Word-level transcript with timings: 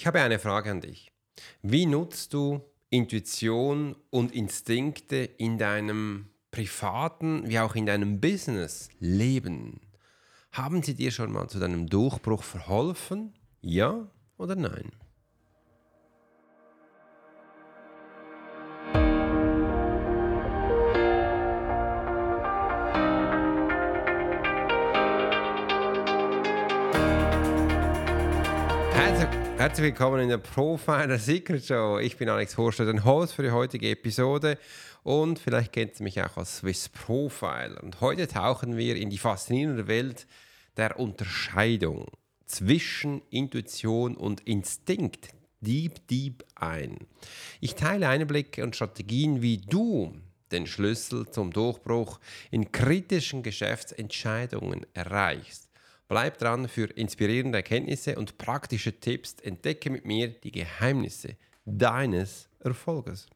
Ich 0.00 0.06
habe 0.06 0.22
eine 0.22 0.38
Frage 0.38 0.70
an 0.70 0.80
dich. 0.80 1.12
Wie 1.60 1.84
nutzt 1.84 2.32
du 2.32 2.62
Intuition 2.88 3.94
und 4.08 4.32
Instinkte 4.34 5.16
in 5.16 5.58
deinem 5.58 6.30
privaten 6.50 7.46
wie 7.50 7.58
auch 7.58 7.74
in 7.74 7.84
deinem 7.84 8.18
Business-Leben? 8.18 9.82
Haben 10.52 10.82
sie 10.82 10.94
dir 10.94 11.10
schon 11.10 11.30
mal 11.30 11.48
zu 11.48 11.58
deinem 11.58 11.86
Durchbruch 11.86 12.42
verholfen? 12.42 13.34
Ja 13.60 14.08
oder 14.38 14.56
nein? 14.56 14.90
Herzlich 29.70 29.92
willkommen 29.92 30.22
in 30.22 30.28
der 30.28 30.38
Profiler 30.38 31.16
Secret 31.16 31.64
Show. 31.64 32.00
Ich 32.00 32.16
bin 32.16 32.28
Alex 32.28 32.58
Horster, 32.58 32.92
der 32.92 33.04
Host 33.04 33.34
für 33.34 33.44
die 33.44 33.52
heutige 33.52 33.88
Episode 33.90 34.58
und 35.04 35.38
vielleicht 35.38 35.72
kennt 35.72 36.00
ihr 36.00 36.02
mich 36.02 36.20
auch 36.20 36.36
als 36.36 36.56
Swiss 36.56 36.88
Profiler. 36.88 37.80
Und 37.80 38.00
heute 38.00 38.26
tauchen 38.26 38.76
wir 38.76 38.96
in 38.96 39.10
die 39.10 39.18
faszinierende 39.18 39.86
Welt 39.86 40.26
der 40.76 40.98
Unterscheidung 40.98 42.08
zwischen 42.46 43.22
Intuition 43.30 44.16
und 44.16 44.40
Instinkt 44.40 45.28
deep, 45.60 46.04
deep 46.08 46.42
ein. 46.56 46.98
Ich 47.60 47.76
teile 47.76 48.08
Einblicke 48.08 48.64
und 48.64 48.74
Strategien, 48.74 49.40
wie 49.40 49.58
du 49.58 50.16
den 50.50 50.66
Schlüssel 50.66 51.30
zum 51.30 51.52
Durchbruch 51.52 52.18
in 52.50 52.72
kritischen 52.72 53.44
Geschäftsentscheidungen 53.44 54.84
erreichst. 54.94 55.69
Bleib 56.10 56.38
dran 56.38 56.66
für 56.66 56.86
inspirierende 56.86 57.58
Erkenntnisse 57.58 58.16
und 58.16 58.36
praktische 58.36 58.98
Tipps. 58.98 59.36
Entdecke 59.44 59.90
mit 59.90 60.04
mir 60.04 60.26
die 60.26 60.50
Geheimnisse 60.50 61.36
deines 61.64 62.48
Erfolges. 62.58 63.28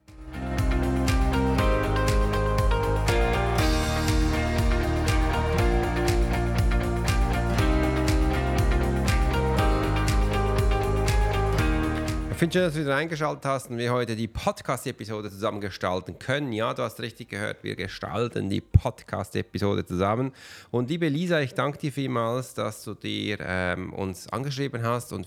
Schön, 12.53 12.63
dass 12.65 12.75
du 12.75 12.81
wieder 12.81 12.97
eingeschaltet 12.97 13.45
hast 13.47 13.71
und 13.71 13.79
wir 13.79 13.93
heute 13.93 14.17
die 14.17 14.29
Podcast-Episode 14.29 15.31
zusammen 15.31 15.61
gestalten 15.61 16.19
können. 16.19 16.53
Ja, 16.53 16.75
du 16.75 16.83
hast 16.83 17.01
richtig 17.01 17.31
gehört, 17.31 17.65
wir 17.65 17.75
gestalten 17.75 18.51
die 18.51 18.61
Podcast-Episode 18.61 19.87
zusammen. 19.87 20.33
Und 20.71 20.91
liebe 20.91 21.09
Lisa, 21.09 21.41
ich 21.41 21.55
danke 21.55 21.79
dir 21.79 21.93
vielmals, 21.93 22.53
dass 22.53 22.85
du 22.85 22.95
dir 22.95 23.39
ähm, 23.41 23.93
uns 23.95 24.29
angeschrieben 24.29 24.83
hast 24.83 25.13
und 25.13 25.27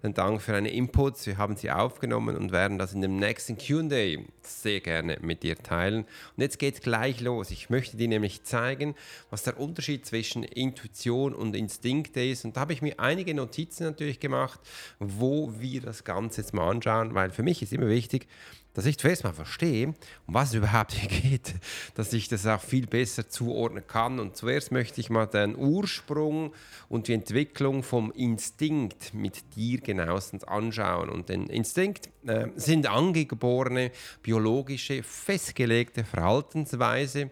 vielen 0.00 0.14
Dank 0.14 0.40
für 0.40 0.52
deine 0.52 0.70
Inputs. 0.70 1.26
Wir 1.26 1.36
haben 1.36 1.56
sie 1.56 1.70
aufgenommen 1.70 2.36
und 2.36 2.52
werden 2.52 2.78
das 2.78 2.94
in 2.94 3.02
dem 3.02 3.16
nächsten 3.16 3.58
QA 3.58 4.22
sehr 4.42 4.80
gerne 4.80 5.18
mit 5.20 5.42
dir 5.42 5.56
teilen. 5.56 6.04
Und 6.36 6.42
jetzt 6.42 6.58
geht 6.58 6.74
es 6.74 6.80
gleich 6.80 7.20
los. 7.20 7.50
Ich 7.50 7.68
möchte 7.68 7.96
dir 7.96 8.08
nämlich 8.08 8.42
zeigen, 8.44 8.94
was 9.28 9.42
der 9.42 9.60
Unterschied 9.60 10.06
zwischen 10.06 10.42
Intuition 10.42 11.34
und 11.34 11.54
Instinkt 11.54 12.16
ist. 12.16 12.44
Und 12.44 12.56
da 12.56 12.62
habe 12.62 12.72
ich 12.72 12.80
mir 12.80 12.98
einige 12.98 13.34
Notizen 13.34 13.84
natürlich 13.84 14.20
gemacht, 14.20 14.60
wo 14.98 15.52
wir 15.58 15.82
das 15.82 16.04
Ganze 16.04 16.40
jetzt 16.40 16.54
mal 16.54 16.70
anschauen, 16.70 17.14
weil 17.14 17.30
für 17.30 17.42
mich 17.42 17.60
ist 17.62 17.72
immer 17.72 17.88
wichtig, 17.88 18.26
dass 18.74 18.86
ich 18.86 18.98
zuerst 18.98 19.24
mal 19.24 19.32
verstehe, 19.32 19.88
um 20.26 20.34
was 20.34 20.50
es 20.50 20.54
überhaupt 20.54 20.92
hier 20.92 21.08
geht, 21.08 21.54
dass 21.94 22.12
ich 22.12 22.28
das 22.28 22.46
auch 22.46 22.60
viel 22.60 22.86
besser 22.86 23.28
zuordnen 23.28 23.86
kann. 23.86 24.20
Und 24.20 24.36
zuerst 24.36 24.70
möchte 24.70 25.00
ich 25.00 25.10
mal 25.10 25.26
den 25.26 25.56
Ursprung 25.56 26.52
und 26.88 27.08
die 27.08 27.14
Entwicklung 27.14 27.82
vom 27.82 28.12
Instinkt 28.12 29.12
mit 29.12 29.56
dir 29.56 29.80
genauestens 29.80 30.44
anschauen. 30.44 31.08
Und 31.08 31.28
den 31.28 31.46
Instinkt 31.48 32.08
äh, 32.26 32.48
sind 32.56 32.86
angeborene, 32.86 33.90
biologische, 34.22 35.02
festgelegte 35.02 36.04
Verhaltensweise, 36.04 37.30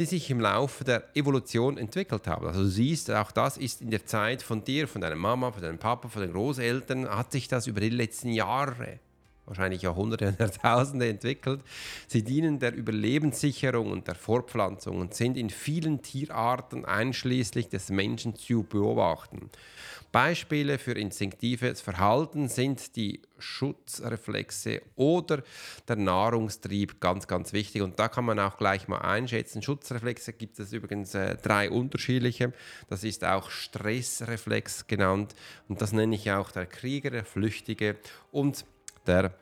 die 0.00 0.06
sich 0.06 0.30
im 0.30 0.40
Laufe 0.40 0.82
der 0.82 1.14
Evolution 1.14 1.76
entwickelt 1.76 2.26
haben. 2.26 2.46
Also 2.46 2.62
du 2.62 2.68
siehst, 2.68 3.10
auch 3.10 3.30
das 3.32 3.58
ist 3.58 3.82
in 3.82 3.90
der 3.90 4.06
Zeit 4.06 4.42
von 4.42 4.64
dir, 4.64 4.88
von 4.88 5.02
deiner 5.02 5.16
Mama, 5.16 5.52
von 5.52 5.62
deinem 5.62 5.78
Papa, 5.78 6.08
von 6.08 6.22
den 6.22 6.32
Großeltern, 6.32 7.06
hat 7.08 7.32
sich 7.32 7.48
das 7.48 7.66
über 7.66 7.80
die 7.80 7.90
letzten 7.90 8.30
Jahre, 8.30 8.98
wahrscheinlich 9.50 9.82
Jahrhunderte 9.82 10.28
und 10.28 10.38
Jahrtausende 10.40 11.08
entwickelt. 11.08 11.60
Sie 12.06 12.24
dienen 12.24 12.58
der 12.58 12.74
Überlebenssicherung 12.74 13.90
und 13.90 14.08
der 14.08 14.14
Fortpflanzung 14.14 14.98
und 14.98 15.14
sind 15.14 15.36
in 15.36 15.50
vielen 15.50 16.00
Tierarten 16.00 16.86
einschließlich 16.86 17.68
des 17.68 17.90
Menschen 17.90 18.36
zu 18.36 18.62
beobachten. 18.62 19.50
Beispiele 20.12 20.78
für 20.78 20.92
instinktives 20.92 21.80
Verhalten 21.80 22.48
sind 22.48 22.96
die 22.96 23.20
Schutzreflexe 23.38 24.82
oder 24.96 25.42
der 25.86 25.96
Nahrungstrieb, 25.96 27.00
ganz, 27.00 27.28
ganz 27.28 27.52
wichtig. 27.52 27.82
Und 27.82 27.98
da 28.00 28.08
kann 28.08 28.24
man 28.24 28.40
auch 28.40 28.58
gleich 28.58 28.88
mal 28.88 28.98
einschätzen. 28.98 29.62
Schutzreflexe 29.62 30.32
gibt 30.32 30.58
es 30.58 30.72
übrigens 30.72 31.14
äh, 31.14 31.36
drei 31.36 31.70
unterschiedliche. 31.70 32.52
Das 32.88 33.04
ist 33.04 33.24
auch 33.24 33.50
Stressreflex 33.50 34.88
genannt 34.88 35.36
und 35.68 35.80
das 35.80 35.92
nenne 35.92 36.16
ich 36.16 36.30
auch 36.32 36.50
der 36.50 36.66
Krieger, 36.66 37.10
der 37.10 37.24
Flüchtige 37.24 37.96
und 38.32 38.64
der 39.10 39.32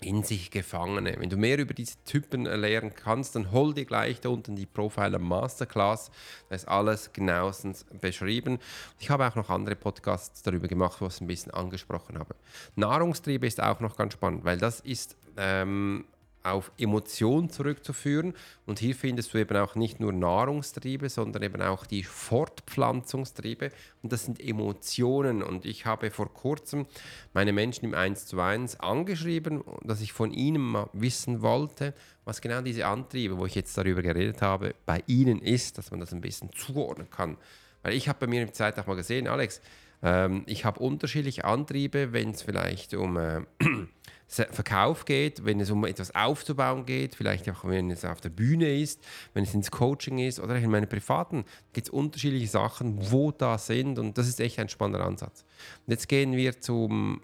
in 0.00 0.22
sich 0.22 0.50
Gefangene. 0.50 1.16
Wenn 1.18 1.30
du 1.30 1.36
mehr 1.36 1.58
über 1.58 1.74
diese 1.74 1.96
Typen 2.04 2.44
lernen 2.44 2.94
kannst, 2.94 3.34
dann 3.34 3.50
hol 3.52 3.74
dir 3.74 3.86
gleich 3.86 4.20
da 4.20 4.28
unten 4.28 4.54
die 4.54 4.66
Profiler 4.66 5.18
Masterclass. 5.18 6.10
Da 6.48 6.54
ist 6.54 6.68
alles 6.68 7.12
genauestens 7.12 7.84
beschrieben. 8.00 8.58
Ich 8.98 9.10
habe 9.10 9.26
auch 9.26 9.34
noch 9.34 9.50
andere 9.50 9.76
Podcasts 9.76 10.42
darüber 10.42 10.68
gemacht, 10.68 11.00
wo 11.00 11.06
ich 11.06 11.14
es 11.14 11.20
ein 11.20 11.26
bisschen 11.26 11.52
angesprochen 11.52 12.18
habe. 12.18 12.34
Nahrungstriebe 12.76 13.46
ist 13.46 13.62
auch 13.62 13.80
noch 13.80 13.96
ganz 13.96 14.12
spannend, 14.12 14.44
weil 14.44 14.58
das 14.58 14.80
ist 14.80 15.16
ähm, 15.36 16.04
auf 16.44 16.70
Emotionen 16.78 17.50
zurückzuführen. 17.50 18.34
Und 18.66 18.78
hier 18.78 18.94
findest 18.94 19.34
du 19.34 19.38
eben 19.38 19.56
auch 19.56 19.74
nicht 19.74 19.98
nur 19.98 20.12
Nahrungstriebe, 20.12 21.08
sondern 21.08 21.42
eben 21.42 21.62
auch 21.62 21.86
die 21.86 22.04
Fortpflanzungstriebe. 22.04 23.70
Und 24.02 24.12
das 24.12 24.24
sind 24.24 24.40
Emotionen. 24.40 25.42
Und 25.42 25.64
ich 25.64 25.86
habe 25.86 26.10
vor 26.10 26.32
kurzem 26.32 26.86
meine 27.32 27.52
Menschen 27.52 27.86
im 27.86 27.94
1 27.94 28.26
zu 28.26 28.40
1 28.40 28.80
angeschrieben, 28.80 29.64
dass 29.82 30.00
ich 30.00 30.12
von 30.12 30.32
ihnen 30.32 30.62
mal 30.62 30.90
wissen 30.92 31.42
wollte, 31.42 31.94
was 32.24 32.40
genau 32.40 32.60
diese 32.60 32.86
Antriebe, 32.86 33.38
wo 33.38 33.46
ich 33.46 33.54
jetzt 33.54 33.76
darüber 33.76 34.02
geredet 34.02 34.42
habe, 34.42 34.74
bei 34.86 35.02
ihnen 35.06 35.40
ist, 35.40 35.78
dass 35.78 35.90
man 35.90 36.00
das 36.00 36.12
ein 36.12 36.20
bisschen 36.20 36.52
zuordnen 36.52 37.10
kann. 37.10 37.36
Weil 37.82 37.94
ich 37.94 38.08
habe 38.08 38.20
bei 38.20 38.26
mir 38.26 38.42
im 38.42 38.52
Zeit 38.52 38.78
auch 38.78 38.86
mal 38.86 38.96
gesehen, 38.96 39.28
Alex, 39.28 39.60
ähm, 40.02 40.42
ich 40.46 40.64
habe 40.64 40.80
unterschiedliche 40.80 41.44
Antriebe, 41.44 42.12
wenn 42.12 42.30
es 42.30 42.42
vielleicht 42.42 42.94
um 42.94 43.16
äh, 43.16 43.40
Verkauf 44.26 45.04
geht, 45.04 45.44
wenn 45.44 45.60
es 45.60 45.70
um 45.70 45.84
etwas 45.84 46.14
aufzubauen 46.14 46.86
geht, 46.86 47.14
vielleicht 47.14 47.48
auch 47.50 47.64
wenn 47.64 47.90
es 47.90 48.04
auf 48.04 48.20
der 48.20 48.30
Bühne 48.30 48.80
ist, 48.80 49.04
wenn 49.32 49.44
es 49.44 49.54
ins 49.54 49.70
Coaching 49.70 50.18
ist 50.18 50.40
oder 50.40 50.56
in 50.56 50.70
meinen 50.70 50.88
privaten, 50.88 51.44
gibt 51.72 51.88
es 51.88 51.92
unterschiedliche 51.92 52.48
Sachen, 52.48 53.10
wo 53.10 53.30
da 53.30 53.58
sind 53.58 53.98
und 53.98 54.18
das 54.18 54.28
ist 54.28 54.40
echt 54.40 54.58
ein 54.58 54.68
spannender 54.68 55.04
Ansatz. 55.04 55.44
Und 55.86 55.92
jetzt 55.92 56.08
gehen 56.08 56.32
wir 56.32 56.60
zum, 56.60 57.20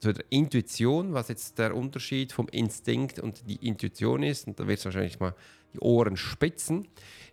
zu 0.00 0.12
der 0.12 0.24
Intuition, 0.30 1.12
was 1.12 1.28
jetzt 1.28 1.58
der 1.58 1.74
Unterschied 1.74 2.32
vom 2.32 2.48
Instinkt 2.48 3.18
und 3.18 3.48
die 3.48 3.66
Intuition 3.66 4.22
ist 4.22 4.46
und 4.46 4.58
da 4.58 4.66
wird 4.66 4.78
es 4.78 4.84
wahrscheinlich 4.84 5.18
mal 5.18 5.34
die 5.74 5.80
Ohren 5.80 6.16
spitzen. 6.16 6.88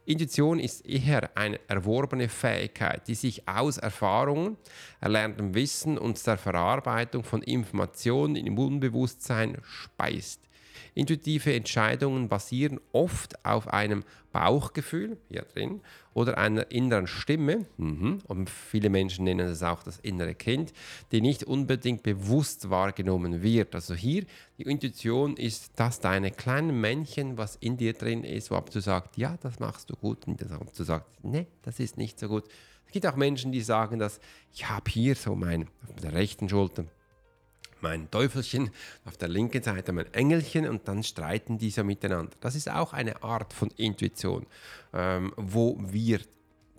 Intuition 0.05 0.59
ist 0.59 0.85
eher 0.85 1.35
eine 1.37 1.59
erworbene 1.69 2.27
Fähigkeit, 2.27 3.07
die 3.07 3.15
sich 3.15 3.47
aus 3.47 3.77
Erfahrungen, 3.77 4.57
erlerntem 4.99 5.53
Wissen 5.53 5.97
und 5.97 6.25
der 6.27 6.37
Verarbeitung 6.37 7.23
von 7.23 7.41
Informationen 7.41 8.35
im 8.35 8.57
Unbewusstsein 8.57 9.57
speist. 9.63 10.41
Intuitive 10.95 11.53
Entscheidungen 11.53 12.29
basieren 12.29 12.79
oft 12.91 13.43
auf 13.45 13.67
einem 13.67 14.03
Bauchgefühl, 14.31 15.17
hier 15.29 15.43
drin, 15.43 15.81
oder 16.13 16.37
einer 16.37 16.71
inneren 16.71 17.07
Stimme, 17.07 17.65
mhm. 17.77 18.19
und 18.27 18.49
viele 18.49 18.89
Menschen 18.89 19.25
nennen 19.25 19.47
es 19.47 19.63
auch 19.63 19.83
das 19.83 19.99
innere 19.99 20.35
Kind, 20.35 20.73
die 21.11 21.21
nicht 21.21 21.43
unbedingt 21.43 22.03
bewusst 22.03 22.69
wahrgenommen 22.69 23.41
wird. 23.41 23.73
Also 23.75 23.93
hier, 23.93 24.25
die 24.57 24.63
Intuition 24.63 25.37
ist 25.37 25.71
das 25.75 25.99
deine 25.99 26.31
kleine 26.31 26.73
Männchen, 26.73 27.37
was 27.37 27.55
in 27.55 27.77
dir 27.77 27.93
drin 27.93 28.23
ist, 28.23 28.51
wo 28.51 28.55
ab 28.55 28.69
du 28.69 28.81
sagst, 28.81 29.17
ja, 29.17 29.37
das 29.41 29.59
machst 29.59 29.89
du 29.89 29.95
gut, 29.95 30.27
und 30.27 30.41
ab 30.51 30.67
du 30.75 30.83
sagst, 30.83 31.09
nee, 31.23 31.47
das 31.61 31.79
ist 31.79 31.97
nicht 31.97 32.19
so 32.19 32.27
gut. 32.27 32.43
Es 32.85 32.91
gibt 32.91 33.07
auch 33.07 33.15
Menschen, 33.15 33.51
die 33.51 33.61
sagen, 33.61 33.97
dass 33.97 34.19
ich 34.51 34.69
habe 34.69 34.89
hier 34.89 35.15
so 35.15 35.35
mein, 35.35 35.67
auf 35.89 36.01
der 36.01 36.13
rechten 36.13 36.49
Schulter, 36.49 36.85
mein 37.83 38.09
Teufelchen, 38.09 38.71
auf 39.05 39.17
der 39.17 39.27
linken 39.27 39.61
Seite 39.61 39.91
mein 39.91 40.11
Engelchen 40.13 40.67
und 40.67 40.87
dann 40.87 41.03
streiten 41.03 41.59
die 41.59 41.69
so 41.69 41.83
miteinander. 41.83 42.35
Das 42.39 42.55
ist 42.55 42.71
auch 42.71 42.93
eine 42.93 43.21
Art 43.21 43.53
von 43.53 43.69
Intuition, 43.77 44.47
ähm, 44.93 45.33
wo 45.37 45.77
wir 45.79 46.21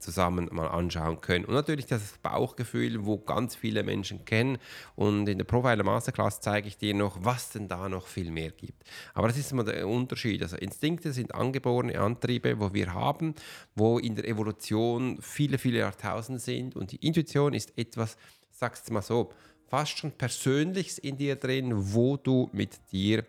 zusammen 0.04 0.48
mal 0.52 0.68
anschauen 0.68 1.20
können. 1.20 1.44
Und 1.46 1.54
natürlich 1.54 1.86
das 1.86 2.18
Bauchgefühl, 2.22 3.06
wo 3.06 3.18
ganz 3.18 3.56
viele 3.56 3.82
Menschen 3.82 4.24
kennen. 4.24 4.58
Und 4.96 5.28
in 5.28 5.38
der 5.38 5.44
Profiler 5.44 5.82
Masterclass 5.82 6.40
zeige 6.40 6.68
ich 6.68 6.76
dir 6.76 6.94
noch, 6.94 7.24
was 7.24 7.50
denn 7.50 7.68
da 7.68 7.88
noch 7.88 8.06
viel 8.06 8.30
mehr 8.30 8.50
gibt. 8.50 8.84
Aber 9.14 9.28
das 9.28 9.38
ist 9.38 9.50
immer 9.50 9.64
der 9.64 9.88
Unterschied. 9.88 10.42
Also 10.42 10.56
Instinkte 10.56 11.12
sind 11.12 11.34
angeborene 11.34 11.98
Antriebe, 11.98 12.60
wo 12.60 12.74
wir 12.74 12.92
haben, 12.92 13.34
wo 13.74 13.98
in 13.98 14.14
der 14.14 14.28
Evolution 14.28 15.18
viele, 15.22 15.56
viele 15.58 15.78
Jahrtausende 15.78 16.38
sind. 16.38 16.76
Und 16.76 16.92
die 16.92 17.06
Intuition 17.06 17.54
ist 17.54 17.76
etwas, 17.78 18.18
sagst 18.50 18.88
du 18.88 18.92
mal 18.92 19.02
so, 19.02 19.32
fast 19.74 19.98
schon 19.98 20.12
Persönliches 20.12 20.98
in 20.98 21.16
dir 21.16 21.34
drin, 21.34 21.72
wo 21.74 22.16
du 22.16 22.48
mit 22.52 22.78
dir 22.92 23.24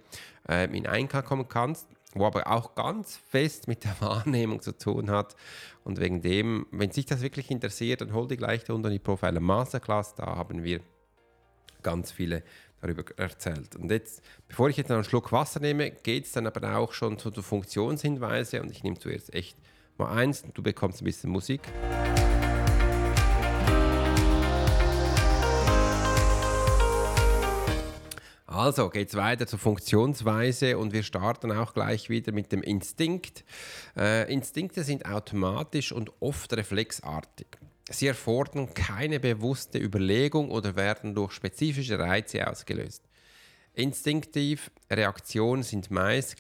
äh, 0.48 0.66
in 0.78 0.86
Einklang 0.86 1.26
kommen 1.26 1.50
kannst, 1.50 1.88
wo 2.14 2.28
aber 2.28 2.46
auch 2.46 2.76
ganz 2.76 3.18
fest 3.18 3.68
mit 3.68 3.84
der 3.84 3.96
Wahrnehmung 4.00 4.62
zu 4.62 4.78
tun 4.78 5.10
hat. 5.10 5.36
Und 5.84 6.00
wegen 6.00 6.22
dem, 6.22 6.68
wenn 6.70 6.92
sich 6.92 7.08
das 7.08 7.22
wirklich 7.22 7.50
interessiert, 7.50 8.02
dann 8.02 8.14
hol 8.14 8.28
dir 8.28 8.38
gleich 8.38 8.70
unter 8.70 8.92
die 8.92 9.00
Profiler 9.00 9.40
Masterclass, 9.40 10.14
da 10.14 10.36
haben 10.36 10.64
wir 10.64 10.82
ganz 11.82 12.12
viele 12.12 12.44
darüber 12.80 13.04
erzählt. 13.18 13.76
Und 13.76 13.90
jetzt, 13.90 14.22
bevor 14.48 14.70
ich 14.70 14.78
jetzt 14.78 14.92
einen 14.92 15.04
Schluck 15.04 15.32
Wasser 15.32 15.60
nehme, 15.60 15.90
geht 15.90 16.26
es 16.26 16.34
dann 16.34 16.46
aber 16.46 16.78
auch 16.78 16.94
schon 16.94 17.18
zu 17.18 17.32
den 17.32 17.42
Funktionshinweisen 17.42 18.62
und 18.62 18.70
ich 18.70 18.84
nehme 18.84 19.00
zuerst 19.00 19.34
echt 19.34 19.58
mal 19.98 20.12
eins 20.12 20.44
und 20.44 20.56
du 20.56 20.62
bekommst 20.62 21.02
ein 21.02 21.06
bisschen 21.06 21.32
Musik. 21.32 21.62
Also 28.56 28.90
geht 28.90 29.10
es 29.10 29.16
weiter 29.16 29.46
zur 29.48 29.60
Funktionsweise 29.60 30.78
und 30.78 30.94
wir 30.94 31.04
starten 31.04 31.52
auch 31.52 31.74
gleich 31.74 32.10
wieder 32.10 32.32
mit 32.32 32.54
dem 32.54 32.64
Instinkt. 32.64 33.44
Äh, 33.98 34.32
Instinkte 34.32 34.86
sind 34.86 35.06
automatisch 35.06 35.92
und 35.92 36.10
oft 36.22 36.54
reflexartig. 36.54 37.48
Sie 37.90 38.08
erfordern 38.08 38.74
keine 38.74 39.20
bewusste 39.20 39.78
Überlegung 39.78 40.52
oder 40.52 40.78
werden 40.78 41.14
durch 41.14 41.34
spezifische 41.34 42.00
Reize 42.00 42.50
ausgelöst. 42.50 43.04
Instinktiv 43.74 44.72
Reaktionen 44.90 45.64
sind 45.64 45.92
meist 45.92 46.38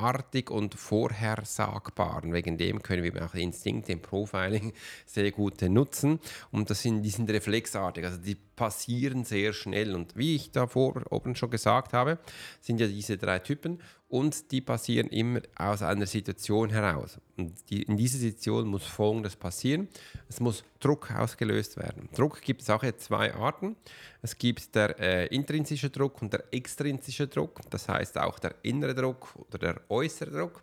gleichartig 0.00 0.50
und 0.50 0.74
vorhersagbar. 0.74 2.24
Und 2.24 2.32
wegen 2.32 2.56
dem 2.56 2.82
können 2.82 3.02
wir 3.02 3.24
auch 3.24 3.34
Instinkte 3.34 3.92
im 3.92 4.00
Profiling 4.00 4.72
sehr 5.06 5.30
gut 5.30 5.62
nutzen. 5.62 6.20
Und 6.50 6.70
das 6.70 6.82
sind, 6.82 7.02
die 7.02 7.10
sind 7.10 7.30
reflexartig, 7.30 8.04
also 8.04 8.18
die 8.18 8.34
passieren 8.34 9.24
sehr 9.24 9.52
schnell. 9.52 9.94
Und 9.94 10.16
wie 10.16 10.36
ich 10.36 10.50
davor 10.50 11.02
oben 11.10 11.34
schon 11.34 11.50
gesagt 11.50 11.92
habe, 11.92 12.18
sind 12.60 12.80
ja 12.80 12.86
diese 12.86 13.16
drei 13.16 13.38
Typen 13.38 13.80
und 14.10 14.50
die 14.50 14.60
passieren 14.60 15.08
immer 15.08 15.40
aus 15.54 15.82
einer 15.82 16.06
Situation 16.06 16.68
heraus. 16.68 17.18
Und 17.36 17.54
die, 17.70 17.82
in 17.84 17.96
dieser 17.96 18.18
Situation 18.18 18.66
muss 18.66 18.84
Folgendes 18.84 19.36
passieren. 19.36 19.88
Es 20.28 20.40
muss 20.40 20.64
Druck 20.80 21.12
ausgelöst 21.12 21.76
werden. 21.76 22.08
Druck 22.14 22.42
gibt 22.42 22.62
es 22.62 22.70
auch 22.70 22.82
jetzt 22.82 23.04
zwei 23.04 23.32
Arten. 23.32 23.76
Es 24.20 24.36
gibt 24.36 24.74
der 24.74 24.98
äh, 24.98 25.26
intrinsische 25.28 25.90
Druck 25.90 26.20
und 26.22 26.32
der 26.32 26.44
extrinsische 26.52 27.28
Druck. 27.28 27.60
Das 27.70 27.88
heißt 27.88 28.18
auch 28.18 28.40
der 28.40 28.56
innere 28.62 28.96
Druck 28.96 29.32
oder 29.36 29.58
der 29.58 29.80
äußere 29.88 30.30
Druck. 30.30 30.62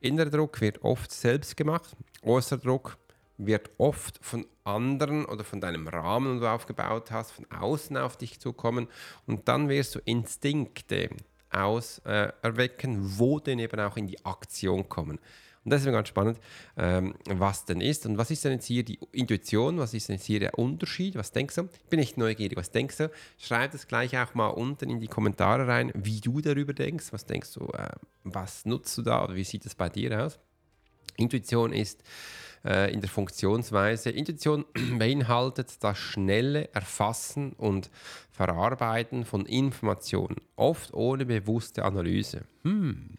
Innerer 0.00 0.30
Druck 0.30 0.60
wird 0.60 0.82
oft 0.82 1.12
selbst 1.12 1.56
gemacht. 1.56 1.96
Äußerer 2.22 2.58
Druck 2.58 2.98
wird 3.36 3.70
oft 3.78 4.18
von 4.20 4.46
anderen 4.64 5.24
oder 5.26 5.44
von 5.44 5.60
deinem 5.60 5.86
Rahmen, 5.86 6.34
den 6.34 6.40
du 6.40 6.50
aufgebaut 6.50 7.10
hast, 7.10 7.30
von 7.30 7.46
außen 7.50 7.96
auf 7.96 8.16
dich 8.16 8.40
zukommen. 8.40 8.88
Und 9.26 9.46
dann 9.46 9.68
wirst 9.68 9.94
du 9.94 10.00
Instinkte 10.04 11.10
aus 11.50 11.98
äh, 12.04 12.32
wo 12.42 13.40
denn 13.40 13.58
eben 13.58 13.80
auch 13.80 13.96
in 13.96 14.06
die 14.06 14.24
Aktion 14.24 14.88
kommen. 14.88 15.18
Und 15.64 15.72
das 15.72 15.84
ist 15.84 15.92
ganz 15.92 16.08
spannend, 16.08 16.38
ähm, 16.78 17.14
was 17.26 17.66
denn 17.66 17.82
ist. 17.82 18.06
Und 18.06 18.16
was 18.16 18.30
ist 18.30 18.44
denn 18.44 18.52
jetzt 18.52 18.64
hier 18.64 18.82
die 18.82 18.98
Intuition? 19.12 19.78
Was 19.78 19.92
ist 19.92 20.08
denn 20.08 20.16
jetzt 20.16 20.24
hier 20.24 20.40
der 20.40 20.58
Unterschied? 20.58 21.16
Was 21.16 21.32
denkst 21.32 21.54
du? 21.54 21.68
Ich 21.84 21.90
bin 21.90 22.00
echt 22.00 22.16
neugierig. 22.16 22.56
Was 22.56 22.70
denkst 22.70 22.96
du? 22.96 23.10
Schreib 23.38 23.72
das 23.72 23.86
gleich 23.86 24.16
auch 24.16 24.34
mal 24.34 24.48
unten 24.48 24.88
in 24.88 25.00
die 25.00 25.08
Kommentare 25.08 25.68
rein, 25.68 25.92
wie 25.94 26.20
du 26.20 26.40
darüber 26.40 26.72
denkst. 26.72 27.08
Was 27.10 27.26
denkst 27.26 27.52
du? 27.54 27.66
Äh, 27.66 27.90
was 28.24 28.64
nutzt 28.64 28.96
du 28.96 29.02
da? 29.02 29.22
Oder 29.22 29.34
wie 29.34 29.44
sieht 29.44 29.66
es 29.66 29.74
bei 29.74 29.90
dir 29.90 30.24
aus? 30.24 30.38
Intuition 31.18 31.74
ist 31.74 32.02
äh, 32.64 32.92
in 32.92 33.00
der 33.00 33.10
Funktionsweise. 33.10 34.10
Intuition 34.10 34.64
beinhaltet 34.98 35.82
das 35.82 35.98
schnelle 35.98 36.72
Erfassen 36.74 37.52
und 37.52 37.90
Verarbeiten 38.30 39.24
von 39.24 39.46
Informationen, 39.46 40.36
oft 40.56 40.94
ohne 40.94 41.26
bewusste 41.26 41.84
Analyse. 41.84 42.42
Hm. 42.62 43.18